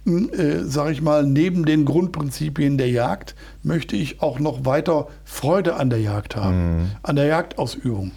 [0.06, 5.74] äh, sage ich mal, neben den Grundprinzipien der Jagd möchte ich auch noch weiter Freude
[5.74, 6.90] an der Jagd haben, mhm.
[7.02, 8.12] an der Jagdausübung.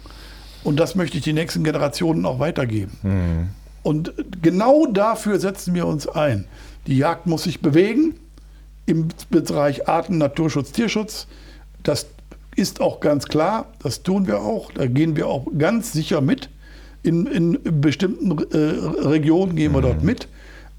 [0.64, 2.96] Und das möchte ich die nächsten Generationen auch weitergeben.
[3.02, 3.48] Mhm.
[3.82, 6.46] Und genau dafür setzen wir uns ein.
[6.86, 8.14] Die Jagd muss sich bewegen
[8.86, 11.26] im Bereich Arten, Naturschutz, Tierschutz.
[11.82, 12.06] Das
[12.56, 14.72] ist auch ganz klar, das tun wir auch.
[14.72, 16.50] Da gehen wir auch ganz sicher mit.
[17.02, 19.84] In, in bestimmten äh, Regionen gehen wir mhm.
[19.84, 20.28] dort mit.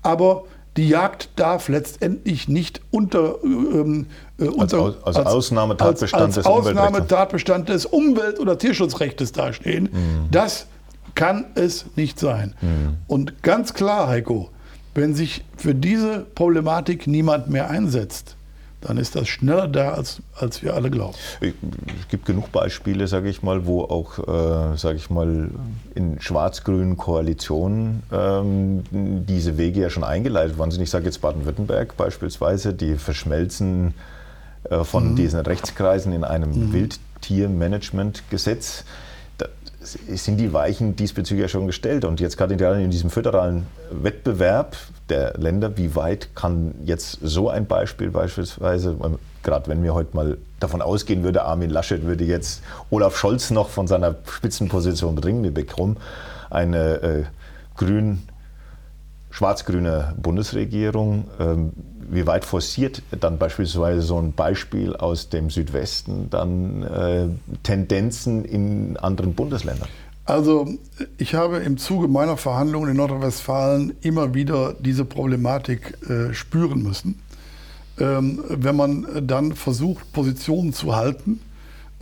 [0.02, 0.44] Aber
[0.78, 4.08] die Jagd darf letztendlich nicht unter, ähm,
[4.40, 9.90] äh, unter als, als, als, Ausnahmetatbestand als, als des Ausnahmetatbestand des Umwelt- oder Tierschutzrechts dastehen.
[9.92, 10.32] Mhm.
[10.32, 10.68] Das
[11.16, 12.56] kann es nicht sein.
[12.62, 12.98] Mhm.
[13.08, 14.50] Und ganz klar, Heiko,
[14.96, 18.36] wenn sich für diese Problematik niemand mehr einsetzt,
[18.84, 21.16] dann ist das schneller da, als, als wir alle glauben.
[21.42, 21.54] Es
[22.10, 25.50] gibt genug Beispiele, sage ich mal, wo auch, äh, sage ich mal,
[25.96, 30.82] in schwarz-grünen Koalitionen ähm, diese Wege ja schon eingeleitet worden sind.
[30.82, 33.94] Ich sage jetzt Baden-Württemberg beispielsweise, die verschmelzen
[34.70, 35.16] äh, von mhm.
[35.16, 36.74] diesen Rechtskreisen in einem mhm.
[36.74, 38.84] Wildtiermanagementgesetz
[39.84, 42.06] sind die Weichen diesbezüglich ja schon gestellt.
[42.06, 44.78] Und jetzt gerade in diesem föderalen Wettbewerb
[45.10, 48.96] der Länder, wie weit kann jetzt so ein Beispiel beispielsweise,
[49.44, 53.70] gerade wenn wir heute mal davon ausgehen würde, Armin Laschet würde jetzt Olaf Scholz noch
[53.70, 55.98] von seiner Spitzenposition bringen, wir bekommen
[56.50, 57.24] eine äh,
[57.76, 58.24] grün
[59.34, 61.26] schwarz-grüne Bundesregierung.
[61.40, 61.74] Ähm,
[62.10, 67.28] wie weit forciert dann beispielsweise so ein Beispiel aus dem Südwesten dann äh,
[67.64, 69.90] Tendenzen in anderen Bundesländern?
[70.26, 70.68] Also
[71.18, 77.20] ich habe im Zuge meiner Verhandlungen in Nordrhein-Westfalen immer wieder diese Problematik äh, spüren müssen.
[78.00, 81.40] Ähm, wenn man dann versucht, Positionen zu halten,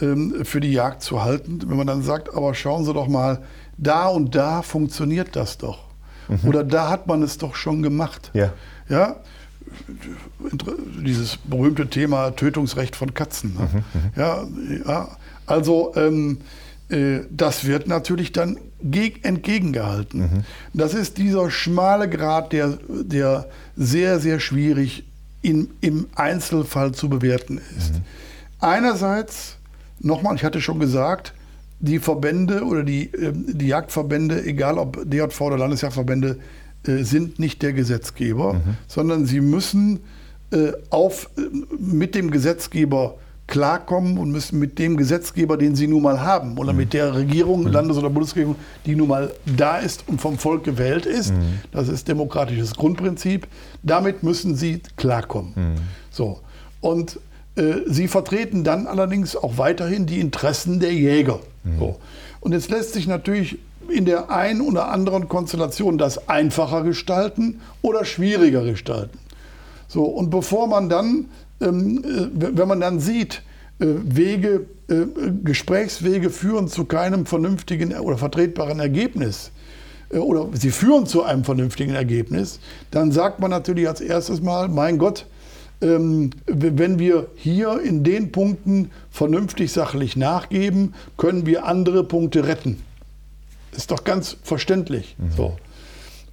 [0.02, 3.42] ähm, für die Jagd zu halten, wenn man dann sagt, aber schauen Sie doch mal,
[3.78, 5.91] da und da funktioniert das doch.
[6.28, 6.48] Mhm.
[6.48, 8.32] Oder da hat man es doch schon gemacht.
[8.34, 8.54] Ja.
[8.90, 9.18] ja?
[11.06, 13.54] Dieses berühmte Thema Tötungsrecht von Katzen.
[13.54, 13.70] Ne?
[13.72, 14.12] Mhm, mhm.
[14.16, 14.48] ja,
[14.86, 15.08] ja,
[15.46, 16.40] also ähm,
[16.90, 18.58] äh, das wird natürlich dann
[19.24, 20.22] entgegengehalten.
[20.22, 20.44] Mhm.
[20.74, 25.06] Das ist dieser schmale Grad, der, der sehr, sehr schwierig
[25.42, 27.94] in, im Einzelfall zu bewerten ist.
[27.94, 28.02] Mhm.
[28.60, 29.58] Einerseits,
[30.00, 31.34] nochmal, ich hatte schon gesagt,
[31.82, 36.38] die Verbände oder die, ähm, die Jagdverbände, egal ob DJV oder Landesjagdverbände,
[36.88, 38.78] äh, sind nicht der Gesetzgeber, mhm.
[38.88, 40.00] sondern sie müssen
[40.52, 41.30] äh, auf,
[41.78, 43.18] mit dem Gesetzgeber
[43.48, 46.80] klarkommen und müssen mit dem Gesetzgeber, den sie nun mal haben, oder mhm.
[46.80, 47.72] mit der Regierung, mhm.
[47.72, 48.56] Landes- oder Bundesregierung,
[48.86, 51.60] die nun mal da ist und vom Volk gewählt ist, mhm.
[51.72, 53.48] das ist demokratisches Grundprinzip,
[53.84, 55.52] damit müssen sie klarkommen.
[55.56, 55.76] Mhm.
[56.12, 56.40] So.
[56.80, 57.20] Und
[57.56, 61.40] äh, sie vertreten dann allerdings auch weiterhin die Interessen der Jäger.
[61.64, 61.80] Mhm.
[61.80, 62.00] So.
[62.40, 63.60] Und jetzt lässt sich natürlich
[63.90, 69.18] in der einen oder anderen Konstellation das einfacher gestalten oder schwieriger gestalten.
[69.88, 71.26] So, und bevor man dann,
[71.60, 73.44] ähm, äh, wenn man dann sieht,
[73.80, 75.06] äh, Wege, äh,
[75.44, 79.52] Gesprächswege führen zu keinem vernünftigen oder vertretbaren Ergebnis,
[80.12, 82.60] äh, oder sie führen zu einem vernünftigen Ergebnis,
[82.92, 85.26] dann sagt man natürlich als erstes mal, mein Gott,
[85.82, 92.84] wenn wir hier in den Punkten vernünftig sachlich nachgeben, können wir andere Punkte retten.
[93.76, 95.16] Ist doch ganz verständlich.
[95.18, 95.32] Mhm.
[95.36, 95.58] So.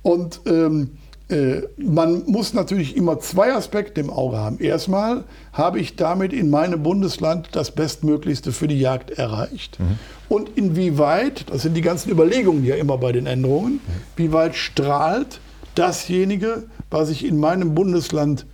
[0.03, 0.91] Und ähm,
[1.31, 4.59] äh, man muss natürlich immer zwei Aspekte im Auge haben.
[4.59, 9.79] Erstmal habe ich damit in meinem Bundesland das Bestmöglichste für die Jagd erreicht.
[9.81, 9.99] Mhm.
[10.29, 13.81] Und inwieweit, das sind die ganzen Überlegungen ja immer bei den Änderungen, mhm.
[14.17, 15.41] wie weit strahlt
[15.75, 18.47] dasjenige, was ich in meinem Bundesland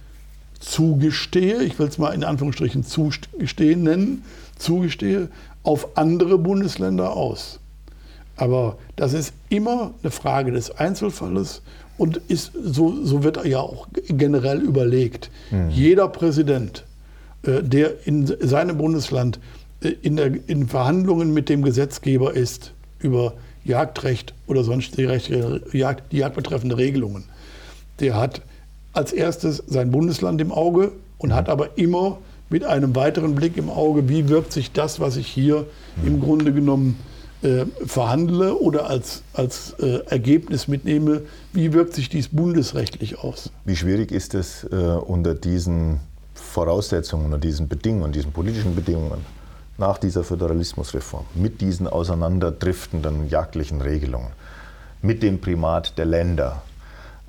[0.64, 4.24] zugestehe, ich will es mal in Anführungsstrichen zugestehen nennen,
[4.56, 5.28] zugestehe,
[5.62, 7.60] auf andere Bundesländer aus.
[8.36, 11.62] Aber das ist immer eine Frage des Einzelfalles
[11.98, 15.30] und ist, so, so wird ja auch generell überlegt.
[15.50, 15.70] Mhm.
[15.70, 16.84] Jeder Präsident,
[17.42, 19.38] äh, der in seinem Bundesland
[19.80, 23.34] äh, in, der, in Verhandlungen mit dem Gesetzgeber ist über
[23.64, 27.24] Jagdrecht oder sonstige Rechte, Jagd, die jagdbetreffende Regelungen,
[28.00, 28.42] der hat
[28.94, 32.18] als erstes sein Bundesland im Auge und hat aber immer
[32.48, 35.66] mit einem weiteren Blick im Auge, wie wirkt sich das, was ich hier
[36.04, 36.98] im Grunde genommen
[37.42, 41.22] äh, verhandle oder als, als äh, Ergebnis mitnehme,
[41.52, 43.50] wie wirkt sich dies bundesrechtlich aus?
[43.64, 46.00] Wie schwierig ist es äh, unter diesen
[46.34, 49.24] Voraussetzungen, unter diesen Bedingungen, diesen politischen Bedingungen
[49.76, 54.28] nach dieser Föderalismusreform, mit diesen auseinanderdriftenden jagdlichen Regelungen,
[55.02, 56.62] mit dem Primat der Länder,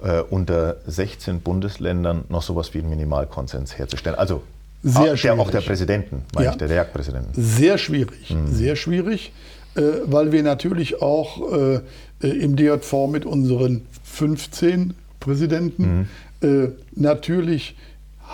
[0.05, 4.17] äh, unter 16 Bundesländern noch sowas wie einen Minimalkonsens herzustellen.
[4.17, 4.43] Also
[4.83, 6.51] sehr auch, der, auch der Präsidenten, meine ja.
[6.51, 7.31] ich, der Jagdpräsidenten.
[7.33, 8.53] Sehr schwierig, mhm.
[8.53, 9.33] sehr schwierig,
[9.75, 11.75] äh, weil wir natürlich auch äh,
[12.21, 16.07] äh im DJV mit unseren 15 Präsidenten
[16.41, 16.65] mhm.
[16.65, 17.75] äh, natürlich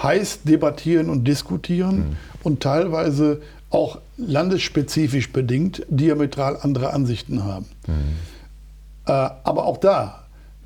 [0.03, 2.17] heiß debattieren und diskutieren mhm.
[2.43, 7.65] und teilweise auch landesspezifisch bedingt diametral andere Ansichten haben.
[7.87, 7.93] Mhm.
[9.05, 10.20] Äh, aber auch da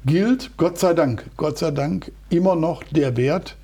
[0.06, 3.58] gilt, Gott sei Dank, Gott sei Dank, immer noch der Wert,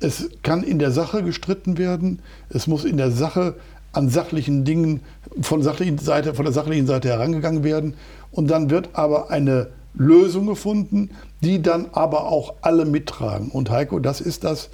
[0.00, 2.20] es kann in der Sache gestritten werden,
[2.50, 3.56] es muss in der Sache
[3.92, 5.00] an sachlichen Dingen
[5.40, 7.94] von, sachlichen Seite, von der sachlichen Seite herangegangen werden
[8.30, 13.48] und dann wird aber eine Lösung gefunden, die dann aber auch alle mittragen.
[13.48, 14.70] Und Heiko, das ist das,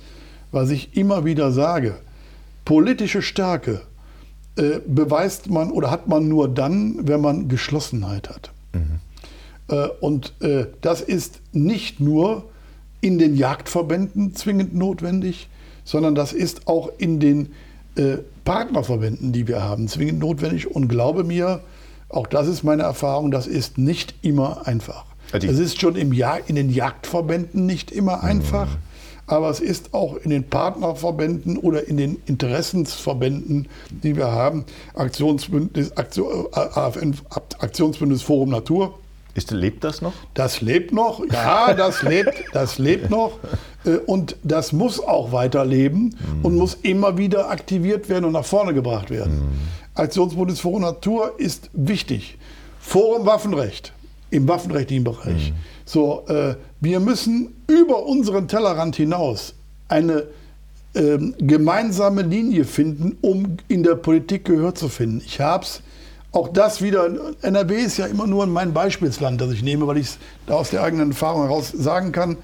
[0.52, 1.94] was ich immer wieder sage.
[2.64, 3.82] Politische Stärke
[4.56, 8.53] äh, beweist man oder hat man nur dann, wenn man Geschlossenheit hat.
[9.68, 9.74] Mhm.
[9.74, 12.44] Äh, und äh, das ist nicht nur
[13.00, 15.48] in den Jagdverbänden zwingend notwendig,
[15.84, 17.52] sondern das ist auch in den
[17.96, 20.74] äh, Partnerverbänden, die wir haben, zwingend notwendig.
[20.74, 21.60] Und glaube mir,
[22.08, 25.04] auch das ist meine Erfahrung, das ist nicht immer einfach.
[25.32, 28.78] Es ist schon im Jag in den Jagdverbänden nicht immer einfach, mhm.
[29.26, 35.96] aber es ist auch in den Partnerverbänden oder in den Interessensverbänden, die wir haben, Aktionsbündnis,
[35.96, 37.16] Aktion, AFN,
[37.58, 38.98] Aktionsbündnis Forum Natur,
[39.34, 40.12] ist, lebt das noch?
[40.34, 43.38] Das lebt noch, ja, das lebt, das lebt noch.
[43.84, 46.44] Äh, und das muss auch weiterleben mm.
[46.44, 49.34] und muss immer wieder aktiviert werden und nach vorne gebracht werden.
[49.34, 49.98] Mm.
[49.98, 52.38] Aktionsbundesforum Natur ist wichtig.
[52.78, 53.92] Forum Waffenrecht
[54.30, 55.50] im waffenrechtlichen Bereich.
[55.50, 55.54] Mm.
[55.84, 59.54] So, äh, wir müssen über unseren Tellerrand hinaus
[59.88, 60.24] eine
[60.94, 65.22] ähm, gemeinsame Linie finden, um in der Politik Gehör zu finden.
[65.26, 65.82] Ich habe es
[66.34, 67.08] auch das wieder,
[67.42, 70.70] NRW ist ja immer nur mein Beispielsland, das ich nehme, weil ich es da aus
[70.70, 72.36] der eigenen Erfahrung heraus sagen kann.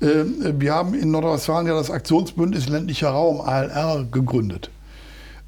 [0.00, 0.24] Äh,
[0.58, 4.70] wir haben in Nordrhein-Westfalen ja das Aktionsbündnis ländlicher Raum, ALR, gegründet.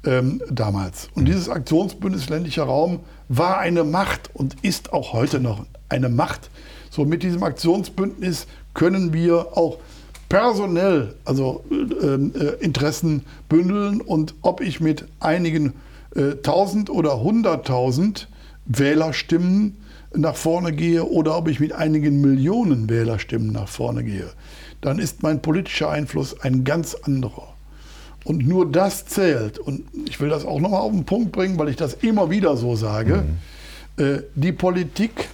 [0.05, 1.09] Ähm, damals.
[1.15, 6.49] Und dieses Aktionsbündnis ländlicher Raum war eine Macht und ist auch heute noch eine Macht.
[6.91, 9.79] So mit diesem Aktionsbündnis können wir auch
[10.29, 15.73] personell also äh, äh, Interessen bündeln und ob ich mit einigen
[16.15, 18.27] 1000 oder 100.000
[18.65, 19.77] Wählerstimmen
[20.15, 24.29] nach vorne gehe oder ob ich mit einigen Millionen Wählerstimmen nach vorne gehe,
[24.81, 27.53] dann ist mein politischer Einfluss ein ganz anderer.
[28.23, 29.59] Und nur das zählt.
[29.59, 32.57] Und ich will das auch nochmal auf den Punkt bringen, weil ich das immer wieder
[32.57, 33.23] so sage.
[33.97, 34.03] Mhm.
[34.03, 35.29] Äh, die Politik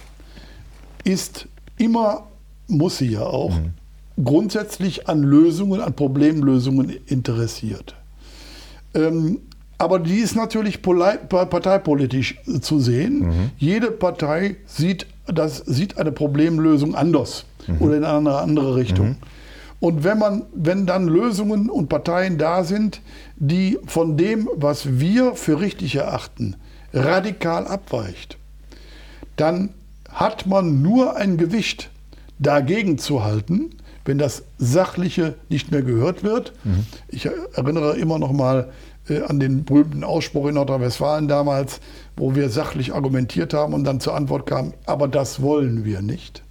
[1.04, 2.26] ist immer,
[2.68, 4.22] muss sie ja auch, mhm.
[4.22, 7.94] grundsätzlich an Lösungen, an Problemlösungen interessiert.
[8.94, 9.38] Ähm,
[9.82, 13.18] aber die ist natürlich parteipolitisch zu sehen.
[13.18, 13.50] Mhm.
[13.58, 17.76] Jede Partei sieht, das, sieht eine Problemlösung anders mhm.
[17.80, 19.08] oder in eine andere Richtung.
[19.08, 19.16] Mhm.
[19.80, 23.00] Und wenn, man, wenn dann Lösungen und Parteien da sind,
[23.34, 26.54] die von dem, was wir für richtig erachten,
[26.94, 28.38] radikal abweicht,
[29.34, 29.70] dann
[30.08, 31.90] hat man nur ein Gewicht
[32.38, 33.70] dagegen zu halten,
[34.04, 36.52] wenn das Sachliche nicht mehr gehört wird.
[36.62, 36.86] Mhm.
[37.08, 38.91] Ich erinnere immer noch mal äh,
[39.28, 41.80] an den berühmten Ausspruch in Nordrhein-Westfalen damals,
[42.16, 46.42] wo wir sachlich argumentiert haben und dann zur Antwort kam, aber das wollen wir nicht,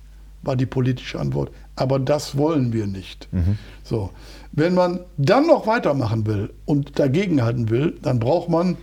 [0.42, 1.52] war die politische Antwort.
[1.76, 3.28] Aber das wollen wir nicht.
[3.32, 3.58] Mhm.
[3.84, 4.12] So.
[4.52, 8.76] Wenn man dann noch weitermachen will und dagegenhalten will, dann braucht man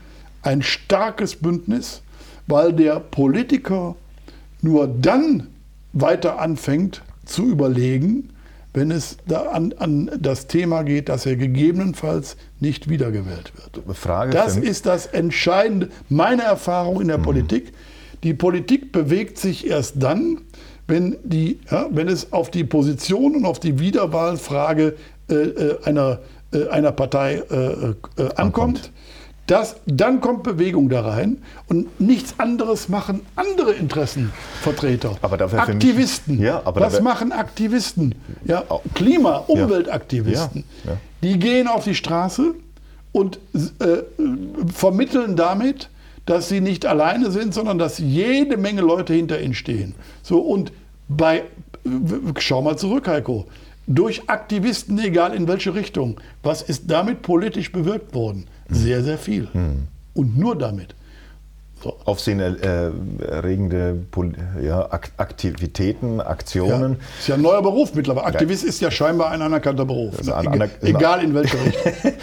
[0.43, 2.01] ein starkes Bündnis,
[2.47, 3.95] weil der Politiker
[4.62, 5.49] nur dann
[5.93, 8.31] weiter anfängt zu überlegen,
[8.79, 13.97] wenn es da an, an, das Thema geht, dass er gegebenenfalls nicht wiedergewählt wird.
[13.97, 17.22] Frage das ist das Entscheidende, meine Erfahrung in der mhm.
[17.22, 17.72] Politik.
[18.22, 20.39] Die Politik bewegt sich erst dann,
[20.87, 24.95] wenn, die, ja, wenn es auf die Position und auf die Wiederwahlfrage
[25.29, 26.20] äh, äh einer,
[26.53, 28.39] äh, einer Partei äh, äh ankommt.
[28.39, 28.93] ankommt.
[29.49, 31.38] Das, dann kommt Bewegung da rein
[31.68, 35.16] und nichts anderes machen andere Interessenvertreter.
[35.22, 36.36] Aber dafür Aktivisten.
[36.36, 38.14] Mich, ja, aber Was machen Aktivisten?
[38.44, 40.64] Ja, Klima, Umweltaktivisten.
[40.84, 40.96] Ja, ja.
[41.22, 42.55] Die gehen auf die Straße
[43.12, 43.40] und
[43.80, 44.03] äh,
[44.70, 45.88] vermitteln damit,
[46.26, 49.94] dass sie nicht alleine sind, sondern dass jede Menge Leute hinter ihnen stehen.
[50.22, 50.72] So und
[51.09, 51.44] bei
[52.38, 53.46] schau mal zurück, Heiko
[53.88, 56.20] durch Aktivisten, egal in welche Richtung.
[56.42, 58.46] Was ist damit politisch bewirkt worden?
[58.71, 59.49] Sehr, sehr viel.
[59.53, 59.89] Mhm.
[60.14, 60.95] Und nur damit.
[61.83, 61.97] So.
[62.07, 63.99] Aufsehenerregende
[64.59, 66.95] äh, ja, Aktivitäten, Aktionen.
[66.95, 68.27] Ja, ist ja ein neuer Beruf mittlerweile.
[68.27, 68.69] Aktivist ja.
[68.69, 70.21] ist ja scheinbar ein anerkannter Beruf.
[70.25, 70.35] Ne?
[70.35, 72.14] Aner egal in welche Richtung.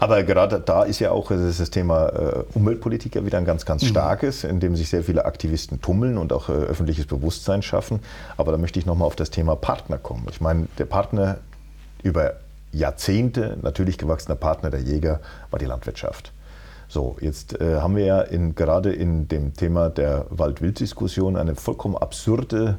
[0.00, 3.84] Aber gerade da ist ja auch das Thema äh, Umweltpolitik ja wieder ein ganz, ganz
[3.84, 3.88] mhm.
[3.88, 8.00] starkes, in dem sich sehr viele Aktivisten tummeln und auch äh, öffentliches Bewusstsein schaffen.
[8.36, 10.26] Aber da möchte ich nochmal auf das Thema Partner kommen.
[10.28, 11.38] Ich meine, der Partner
[12.02, 12.34] über
[12.74, 15.20] Jahrzehnte natürlich gewachsener Partner der Jäger
[15.50, 16.32] war die Landwirtschaft.
[16.88, 21.96] So, jetzt äh, haben wir ja in, gerade in dem Thema der Wald-Wild-Diskussion eine vollkommen
[21.96, 22.78] absurde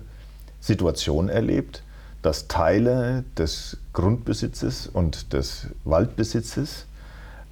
[0.60, 1.84] Situation erlebt,
[2.22, 6.86] dass Teile des Grundbesitzes und des Waldbesitzes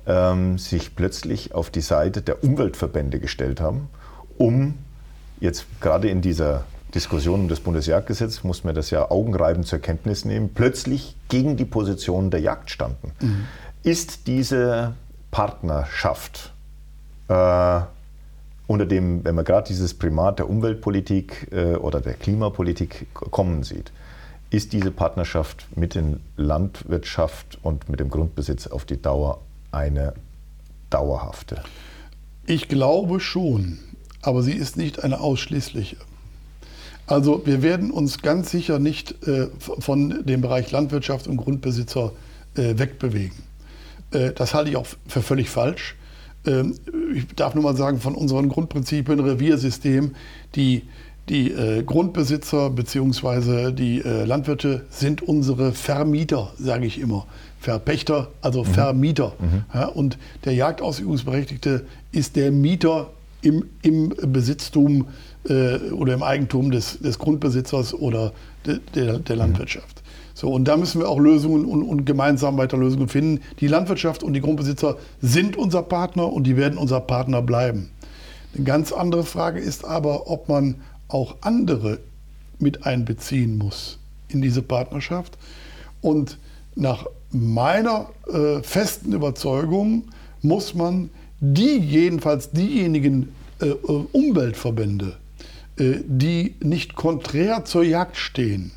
[0.06, 3.89] ähm, sich plötzlich auf die Seite der Umweltverbände gestellt haben,
[4.38, 4.76] um
[5.39, 10.26] jetzt gerade in dieser Diskussion um das Bundesjagdgesetz, muss man das ja augenreibend zur Kenntnis
[10.26, 13.12] nehmen, plötzlich gegen die Position der Jagd standen.
[13.20, 13.48] Mhm.
[13.84, 14.94] Ist diese
[15.32, 16.54] Partnerschaft
[17.28, 17.82] äh,
[18.68, 23.91] unter dem, wenn man gerade dieses Primat der Umweltpolitik äh, oder der Klimapolitik kommen sieht,
[24.52, 26.04] ist diese Partnerschaft mit der
[26.38, 29.41] Landwirtschaft und mit dem Grundbesitz auf die Dauer
[29.72, 30.14] eine
[30.91, 31.64] dauerhafte?
[32.46, 33.80] Ich glaube schon,
[34.22, 35.98] aber sie ist nicht eine ausschließliche.
[37.14, 42.11] Also wir werden uns ganz sicher nicht äh, von dem Bereich Landwirtschaft und Grundbesitzer
[42.55, 43.38] äh, wegbewegen.
[44.09, 45.95] Äh, das halte ich auch für völlig falsch.
[46.47, 46.74] Ähm,
[47.14, 50.16] ich darf nur mal sagen, von unseren Grundprinzipien Reviersystem,
[50.55, 50.88] die,
[51.30, 53.74] die äh, Grundbesitzer bzw.
[53.74, 57.28] die äh, Landwirte sind unsere Vermieter, sage ich immer.
[57.59, 58.74] Verpächter, also mhm.
[58.74, 59.34] Vermieter.
[59.38, 59.66] Mhm.
[59.72, 63.11] Ja, und der Jagdausübungsberechtigte ist der Mieter
[63.43, 65.05] im, im Besitztum
[65.48, 68.34] äh, oder im Eigentum des, des Grundbesitzers oder
[68.66, 70.04] de, der, der Landwirtschaft.
[70.34, 73.41] So, und da müssen wir auch Lösungen und, und, gemeinsam weiter Lösungen finden.
[73.60, 77.91] Die Landwirtschaft und die Grundbesitzer sind unser Partner und die werden unser Partner bleiben.
[78.56, 80.76] Eine ganz andere Frage ist aber, ob man
[81.08, 82.00] auch andere
[82.60, 85.38] mit einbeziehen muss in diese Partnerschaft.
[86.02, 86.38] Und
[86.76, 90.06] nach meiner äh, festen Überzeugung
[90.41, 95.23] muss man die, jedenfalls diejenigen äh, Umweltverbände, äh,
[95.78, 98.72] die nicht konträr zur Jagd stehen,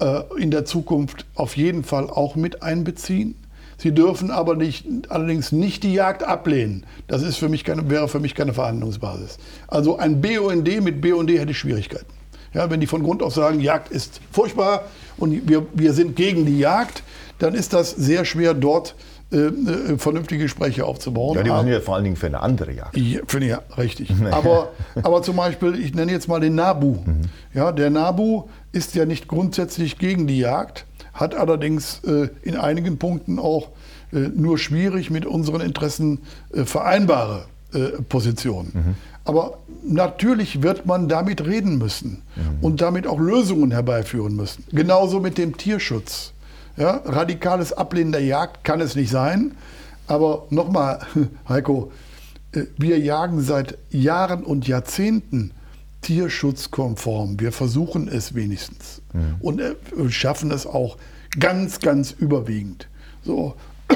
[0.00, 3.34] äh, in der Zukunft auf jeden Fall auch mit einbeziehen.
[3.78, 6.84] Sie dürfen aber nicht, allerdings nicht die Jagd ablehnen.
[7.08, 9.38] Das ist für mich keine, wäre für mich keine Verhandlungsbasis.
[9.68, 12.06] Also ein BUND mit BUND hätte ich Schwierigkeiten.
[12.54, 14.84] Ja, wenn die von Grund auf sagen, Jagd ist furchtbar
[15.18, 17.02] und wir, wir sind gegen die Jagd,
[17.38, 21.36] dann ist das sehr schwer dort äh, äh, vernünftige Gespräche aufzubauen.
[21.36, 22.96] Ja, die sind ja vor allen Dingen für eine andere Jagd.
[22.96, 24.12] Ja, finde ich ja, richtig.
[24.30, 24.70] aber,
[25.02, 26.98] aber zum Beispiel, ich nenne jetzt mal den Nabu.
[27.04, 27.22] Mhm.
[27.52, 32.98] Ja, der Nabu ist ja nicht grundsätzlich gegen die Jagd, hat allerdings äh, in einigen
[32.98, 33.70] Punkten auch
[34.12, 36.20] äh, nur schwierig mit unseren Interessen
[36.52, 38.70] äh, vereinbare äh, Positionen.
[38.74, 38.94] Mhm.
[39.24, 42.64] Aber natürlich wird man damit reden müssen mhm.
[42.64, 44.64] und damit auch Lösungen herbeiführen müssen.
[44.70, 46.32] Genauso mit dem Tierschutz.
[46.76, 49.52] Ja, radikales Ablehnen der Jagd kann es nicht sein.
[50.06, 51.00] Aber nochmal,
[51.48, 51.92] Heiko,
[52.52, 55.52] äh, wir jagen seit Jahren und Jahrzehnten
[56.02, 57.40] tierschutzkonform.
[57.40, 59.36] Wir versuchen es wenigstens mhm.
[59.40, 59.74] und äh,
[60.08, 60.98] schaffen es auch
[61.38, 62.88] ganz, ganz überwiegend.
[63.24, 63.54] So.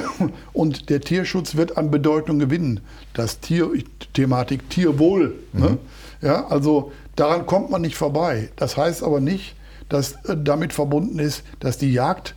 [0.53, 2.81] Und der Tierschutz wird an Bedeutung gewinnen.
[3.13, 3.71] Das Tier,
[4.13, 5.35] Thematik Tierwohl.
[5.53, 5.61] Ne?
[5.61, 5.61] Mhm.
[5.61, 5.79] Ne?
[6.23, 8.51] Ja, also daran kommt man nicht vorbei.
[8.57, 9.57] Das heißt aber nicht,
[9.89, 12.35] das äh, damit verbunden ist, dass die Jagd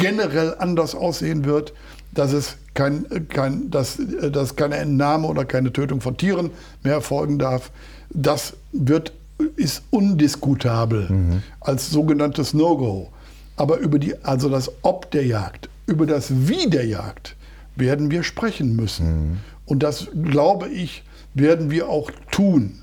[0.00, 1.72] generell anders aussehen wird,
[2.12, 3.98] dass es kein, kein, dass,
[4.32, 6.50] dass keine Entnahme oder keine Tötung von Tieren
[6.82, 7.70] mehr erfolgen darf.
[8.10, 9.12] Das wird,
[9.56, 11.42] ist undiskutabel mhm.
[11.60, 13.10] als sogenanntes No-Go.
[13.56, 17.36] Aber über die, also das Ob der Jagd, über das Wie der Jagd
[17.76, 19.06] werden wir sprechen müssen.
[19.06, 19.38] Mhm.
[19.66, 22.80] Und das, glaube ich, werden wir auch tun.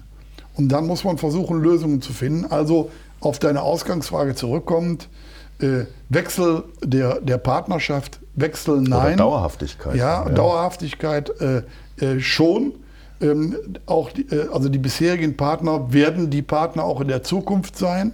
[0.56, 2.46] Und dann muss man versuchen, Lösungen zu finden.
[2.46, 5.10] Also auf deine Ausgangsfrage zurückkommend,
[5.60, 9.08] äh, Wechsel der, der Partnerschaft, Wechsel nein.
[9.08, 9.96] Oder Dauerhaftigkeit.
[9.96, 10.30] Ja, ja.
[10.30, 11.64] Dauerhaftigkeit äh,
[12.00, 12.74] äh, schon.
[13.20, 17.78] Ähm, auch die, äh, also die bisherigen Partner werden die Partner auch in der Zukunft
[17.78, 18.14] sein,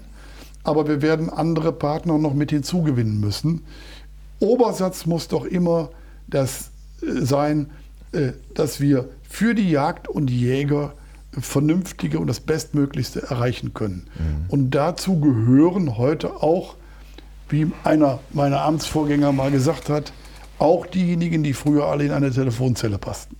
[0.63, 3.65] aber wir werden andere Partner noch mit hinzugewinnen müssen.
[4.39, 5.89] Obersatz muss doch immer
[6.27, 6.71] das
[7.01, 7.69] äh, sein,
[8.53, 10.93] dass wir für die Jagd und die Jäger
[11.31, 14.05] vernünftige und das Bestmöglichste erreichen können.
[14.15, 14.49] Mhm.
[14.49, 16.75] Und dazu gehören heute auch,
[17.53, 20.11] wie einer meiner Amtsvorgänger mal gesagt hat,
[20.57, 23.37] auch diejenigen, die früher alle in eine Telefonzelle passten.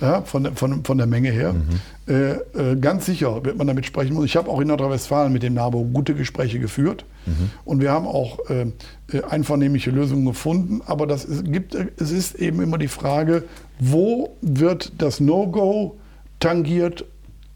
[0.00, 1.54] Ja, von, von, von der Menge her.
[1.54, 1.80] Mhm.
[2.06, 2.30] Äh,
[2.72, 4.26] äh, ganz sicher wird man damit sprechen müssen.
[4.26, 7.50] Ich habe auch in Nordrhein-Westfalen mit dem NABO gute Gespräche geführt mhm.
[7.64, 8.66] und wir haben auch äh,
[9.12, 10.82] äh, einvernehmliche Lösungen gefunden.
[10.86, 13.42] Aber das ist, gibt, es ist eben immer die Frage,
[13.80, 15.96] wo wird das No-Go
[16.38, 17.04] tangiert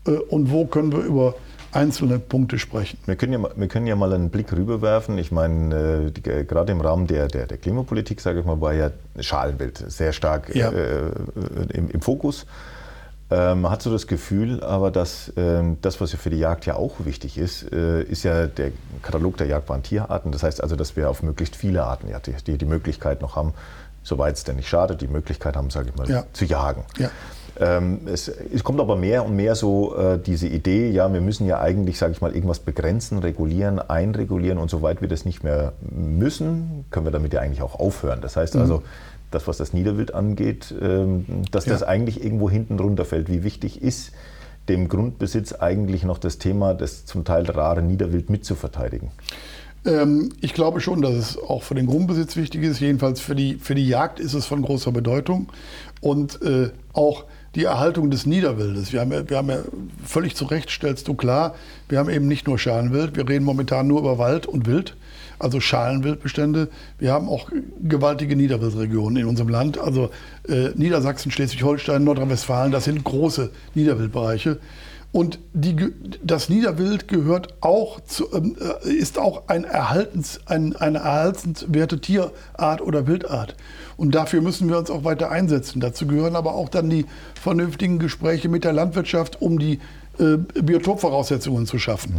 [0.06, 1.36] äh, und wo können wir über
[1.72, 2.98] einzelne Punkte sprechen.
[3.06, 5.18] Wir können ja, wir können ja mal einen Blick rüberwerfen.
[5.18, 8.90] Ich meine, äh, gerade im Rahmen der, der, der, Klimapolitik, sage ich mal, war ja
[9.18, 10.70] Schalenwild sehr stark ja.
[10.70, 11.10] äh,
[11.72, 12.46] im, im, Fokus.
[13.30, 16.66] Ähm, man hat so das Gefühl, aber dass ähm, das, was ja für die Jagd
[16.66, 20.32] ja auch wichtig ist, äh, ist ja der Katalog der jagdbaren Tierarten.
[20.32, 23.36] Das heißt also, dass wir auf möglichst viele Arten ja, die, die, die Möglichkeit noch
[23.36, 23.54] haben,
[24.02, 26.24] soweit es denn nicht schadet, die Möglichkeit haben, sage ich mal, ja.
[26.32, 26.84] zu jagen.
[26.98, 27.10] Ja.
[27.60, 31.46] Ähm, es, es, kommt aber mehr und mehr so äh, diese Idee, ja, wir müssen
[31.46, 35.74] ja eigentlich, sage ich mal, irgendwas begrenzen, regulieren, einregulieren und soweit wir das nicht mehr
[35.90, 38.20] müssen, können wir damit ja eigentlich auch aufhören.
[38.22, 38.82] Das heißt also, mhm.
[39.30, 41.72] das, was das Niederwild angeht, ähm, dass ja.
[41.72, 43.28] das eigentlich irgendwo hinten runterfällt.
[43.28, 44.12] Wie wichtig ist
[44.68, 49.10] dem Grundbesitz eigentlich noch das Thema, das zum Teil rare Niederwild mitzuverteidigen?
[49.84, 52.80] Ähm, ich glaube schon, dass es auch für den Grundbesitz wichtig ist.
[52.80, 55.48] Jedenfalls für die, für die Jagd ist es von großer Bedeutung.
[56.00, 57.24] Und äh, auch
[57.54, 58.92] die Erhaltung des Niederwildes.
[58.92, 59.58] Wir haben, ja, wir haben ja
[60.04, 61.54] völlig zu Recht, stellst du klar,
[61.88, 64.96] wir haben eben nicht nur Schalenwild, wir reden momentan nur über Wald und Wild,
[65.38, 66.68] also Schalenwildbestände.
[66.98, 67.50] Wir haben auch
[67.82, 70.10] gewaltige Niederwildregionen in unserem Land, also
[70.48, 74.58] äh, Niedersachsen, Schleswig-Holstein, Nordrhein-Westfalen, das sind große Niederwildbereiche.
[75.12, 75.76] Und die,
[76.24, 82.80] das Niederwild gehört auch zu, ähm, äh, ist auch ein Erhaltens, ein, eine erhaltenswerte Tierart
[82.80, 83.54] oder Wildart.
[83.98, 85.80] Und dafür müssen wir uns auch weiter einsetzen.
[85.80, 87.04] Dazu gehören aber auch dann die
[87.40, 89.80] vernünftigen Gespräche mit der Landwirtschaft, um die
[90.18, 92.14] äh, Biotopvoraussetzungen zu schaffen.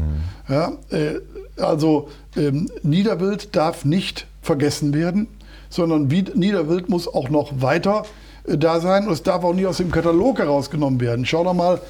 [0.48, 0.54] Mhm.
[0.54, 1.20] Ja, äh,
[1.58, 5.28] also ähm, Niederwild darf nicht vergessen werden,
[5.70, 8.04] sondern Niederwild muss auch noch weiter
[8.46, 11.26] äh, da sein und es darf auch nicht aus dem Katalog herausgenommen werden.
[11.26, 11.82] Schau doch mal,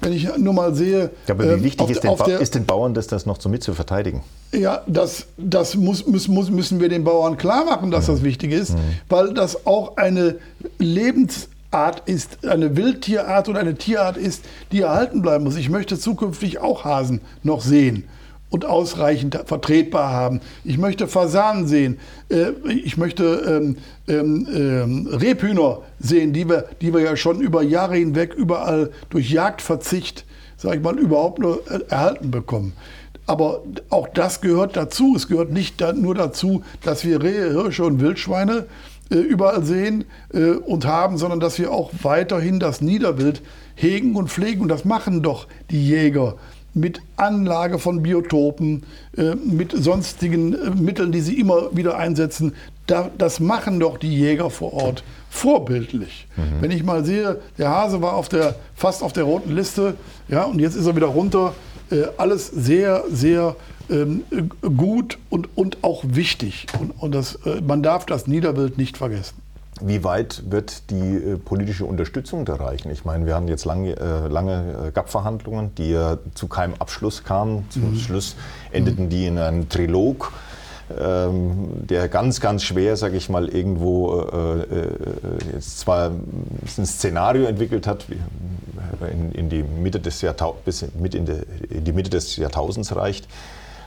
[0.00, 1.10] wenn ich nur mal sehe.
[1.26, 3.48] Ja, aber wie ähm, wichtig ist, den der, ist, den Bauern das, das noch so
[3.48, 4.22] mit zu verteidigen?
[4.52, 8.12] Ja, das, das muss, muss, müssen wir den Bauern klar machen, dass mhm.
[8.12, 8.78] das wichtig ist, mhm.
[9.08, 10.36] weil das auch eine
[10.78, 15.56] Lebensart ist, eine Wildtierart und eine Tierart ist, die erhalten bleiben muss.
[15.56, 18.04] Ich möchte zukünftig auch Hasen noch sehen
[18.50, 20.40] und ausreichend vertretbar haben.
[20.64, 21.98] Ich möchte Fasanen sehen.
[22.28, 23.76] Äh, ich möchte ähm,
[24.08, 29.30] ähm, ähm, Rebhühner sehen, die wir, die wir ja schon über Jahre hinweg überall durch
[29.30, 30.24] Jagdverzicht,
[30.56, 32.72] sage ich mal, überhaupt nur äh, erhalten bekommen.
[33.26, 35.14] Aber auch das gehört dazu.
[35.14, 38.66] Es gehört nicht nur dazu, dass wir Rehe, Hirsche und Wildschweine
[39.10, 43.42] äh, überall sehen und haben, sondern dass wir auch weiterhin das Niederwild
[43.74, 44.62] hegen und pflegen.
[44.62, 46.36] Und das machen doch die Jäger
[46.74, 48.84] mit Anlage von Biotopen,
[49.16, 52.54] äh, mit sonstigen äh, Mitteln, die sie immer wieder einsetzen.
[52.86, 56.26] das machen doch die Jäger vor Ort vorbildlich.
[56.36, 56.42] Mhm.
[56.60, 59.94] Wenn ich mal sehe, der Hase war auf der, fast auf der roten Liste,
[60.28, 61.54] ja, und jetzt ist er wieder runter.
[61.90, 63.56] Äh, alles sehr, sehr
[63.88, 64.24] ähm,
[64.76, 66.66] gut und, und auch wichtig.
[66.80, 69.34] Und, und das, man darf das Niederwild nicht vergessen.
[69.80, 72.90] Wie weit wird die äh, politische Unterstützung da reichen?
[72.90, 77.24] Ich meine, wir haben jetzt lange, äh, lange äh, GAP-Verhandlungen, die ja zu keinem Abschluss
[77.24, 77.66] kamen.
[77.70, 77.96] Zum mhm.
[77.96, 78.36] Schluss
[78.72, 80.32] endeten die in einem Trilog,
[80.98, 84.88] ähm, der ganz, ganz schwer, sage ich mal, irgendwo äh, äh,
[85.54, 88.06] jetzt zwar ein Szenario entwickelt hat,
[89.12, 92.94] in, in die Mitte des Jahrtau bis mit in, de, in die Mitte des Jahrtausends
[92.94, 93.28] reicht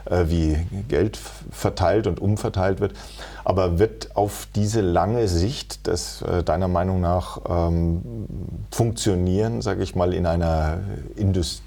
[0.05, 0.57] äh, wie
[0.87, 1.19] Geld
[1.51, 2.93] verteilt und umverteilt wird.
[3.43, 8.01] Aber wird auf diese lange Sicht das äh, deiner Meinung nach ähm,
[8.71, 10.79] funktionieren, sage ich mal, in einer
[11.15, 11.63] Indust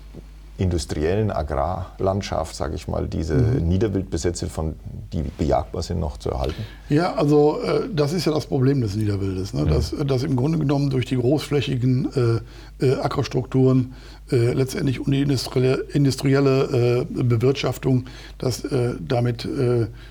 [0.59, 3.69] industriellen Agrarlandschaft, sage ich mal, diese mhm.
[3.69, 4.75] Niederwildbesätze, von,
[5.13, 6.63] die bejagbar sind, noch zu erhalten?
[6.89, 9.63] Ja, also äh, das ist ja das Problem des Niederwildes, ne?
[9.63, 9.69] mhm.
[9.69, 12.43] dass, dass im Grunde genommen durch die großflächigen
[12.81, 13.95] äh, äh, Ackerstrukturen
[14.31, 18.07] äh, letztendlich und die industrielle, industrielle äh, Bewirtschaftung,
[18.39, 19.49] dass äh, damit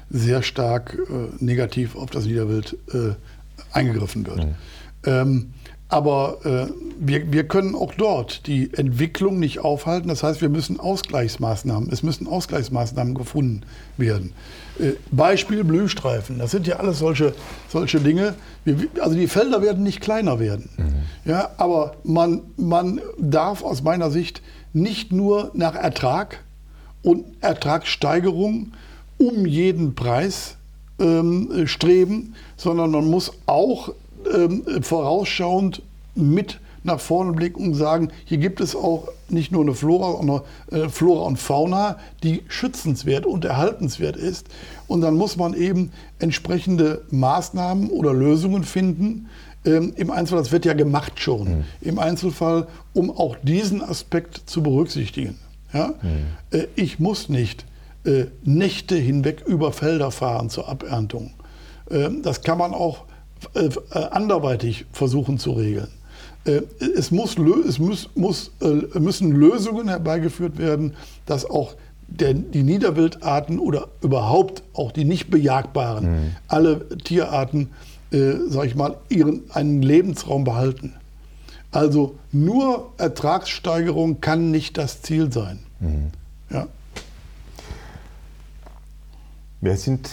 [0.10, 0.98] sehr stark
[1.40, 2.78] negativ auf das Niederwild
[3.72, 4.46] eingegriffen wird.
[4.46, 4.56] Mhm.
[5.06, 5.54] Ähm,
[5.88, 10.08] aber äh, wir, wir können auch dort die Entwicklung nicht aufhalten.
[10.08, 13.62] Das heißt, wir müssen Ausgleichsmaßnahmen, es müssen Ausgleichsmaßnahmen gefunden
[13.98, 14.34] werden.
[14.80, 17.34] Äh, Beispiel Blühstreifen, das sind ja alles solche,
[17.70, 18.34] solche Dinge.
[18.64, 20.70] Wir, also die Felder werden nicht kleiner werden.
[20.78, 21.30] Mhm.
[21.30, 24.42] Ja, aber man, man darf aus meiner Sicht
[24.74, 26.44] nicht nur nach Ertrag
[27.04, 28.72] und Ertragssteigerung
[29.18, 30.58] um jeden Preis
[31.00, 33.94] ähm, streben, sondern man muss auch
[34.34, 35.82] ähm, vorausschauend
[36.16, 40.42] mit nach vorne blicken und sagen, hier gibt es auch nicht nur eine Flora, sondern
[40.72, 44.48] äh, Flora und Fauna, die schützenswert und erhaltenswert ist.
[44.88, 49.30] Und dann muss man eben entsprechende Maßnahmen oder Lösungen finden.
[49.66, 51.64] Ähm, Im Einzelfall, das wird ja gemacht schon, mhm.
[51.82, 55.40] im Einzelfall, um auch diesen Aspekt zu berücksichtigen.
[55.74, 55.96] Ja?
[56.04, 56.58] Mhm.
[56.58, 57.66] Äh, ich muss nicht
[58.06, 61.32] äh, Nächte hinweg über Felder fahren zur Aberntung.
[61.90, 63.05] Äh, das kann man auch
[63.54, 63.70] äh,
[64.12, 65.90] anderweitig versuchen zu regeln.
[66.46, 70.94] Äh, es, muss, es muss, muss, äh, müssen Lösungen herbeigeführt werden,
[71.26, 71.76] dass auch
[72.08, 76.36] der, die Niederwildarten oder überhaupt auch die nicht bejagbaren, mhm.
[76.48, 77.72] alle Tierarten,
[78.12, 80.94] äh, sag ich mal, ihren, einen Lebensraum behalten.
[81.72, 85.60] Also nur Ertragssteigerung kann nicht das Ziel sein.
[85.80, 86.12] Mhm.
[86.50, 86.68] Ja.
[89.62, 90.10] Wir sind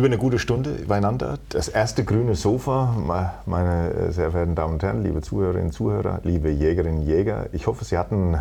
[0.00, 1.38] über eine gute Stunde beieinander.
[1.50, 2.96] Das erste grüne Sofa,
[3.44, 7.50] meine sehr verehrten Damen und Herren, liebe Zuhörerinnen und Zuhörer, liebe Jägerinnen und Jäger.
[7.52, 8.38] Ich hoffe, Sie hatten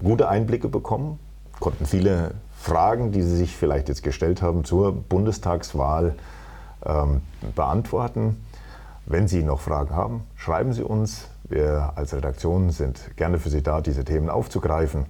[0.00, 1.18] gute Einblicke bekommen,
[1.58, 6.14] konnten viele Fragen, die Sie sich vielleicht jetzt gestellt haben zur Bundestagswahl,
[6.84, 7.22] ähm,
[7.56, 8.40] beantworten.
[9.04, 11.26] Wenn Sie noch Fragen haben, schreiben Sie uns.
[11.48, 15.06] Wir als Redaktion sind gerne für Sie da, diese Themen aufzugreifen.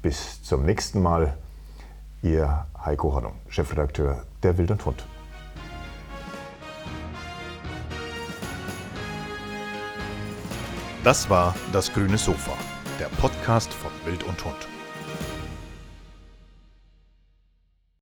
[0.00, 1.34] Bis zum nächsten Mal.
[2.22, 5.04] Ihr Heiko Hornung, Chefredakteur der Wild und Hund.
[11.02, 12.52] Das war das grüne Sofa,
[13.00, 14.71] der Podcast von Wild und Hund.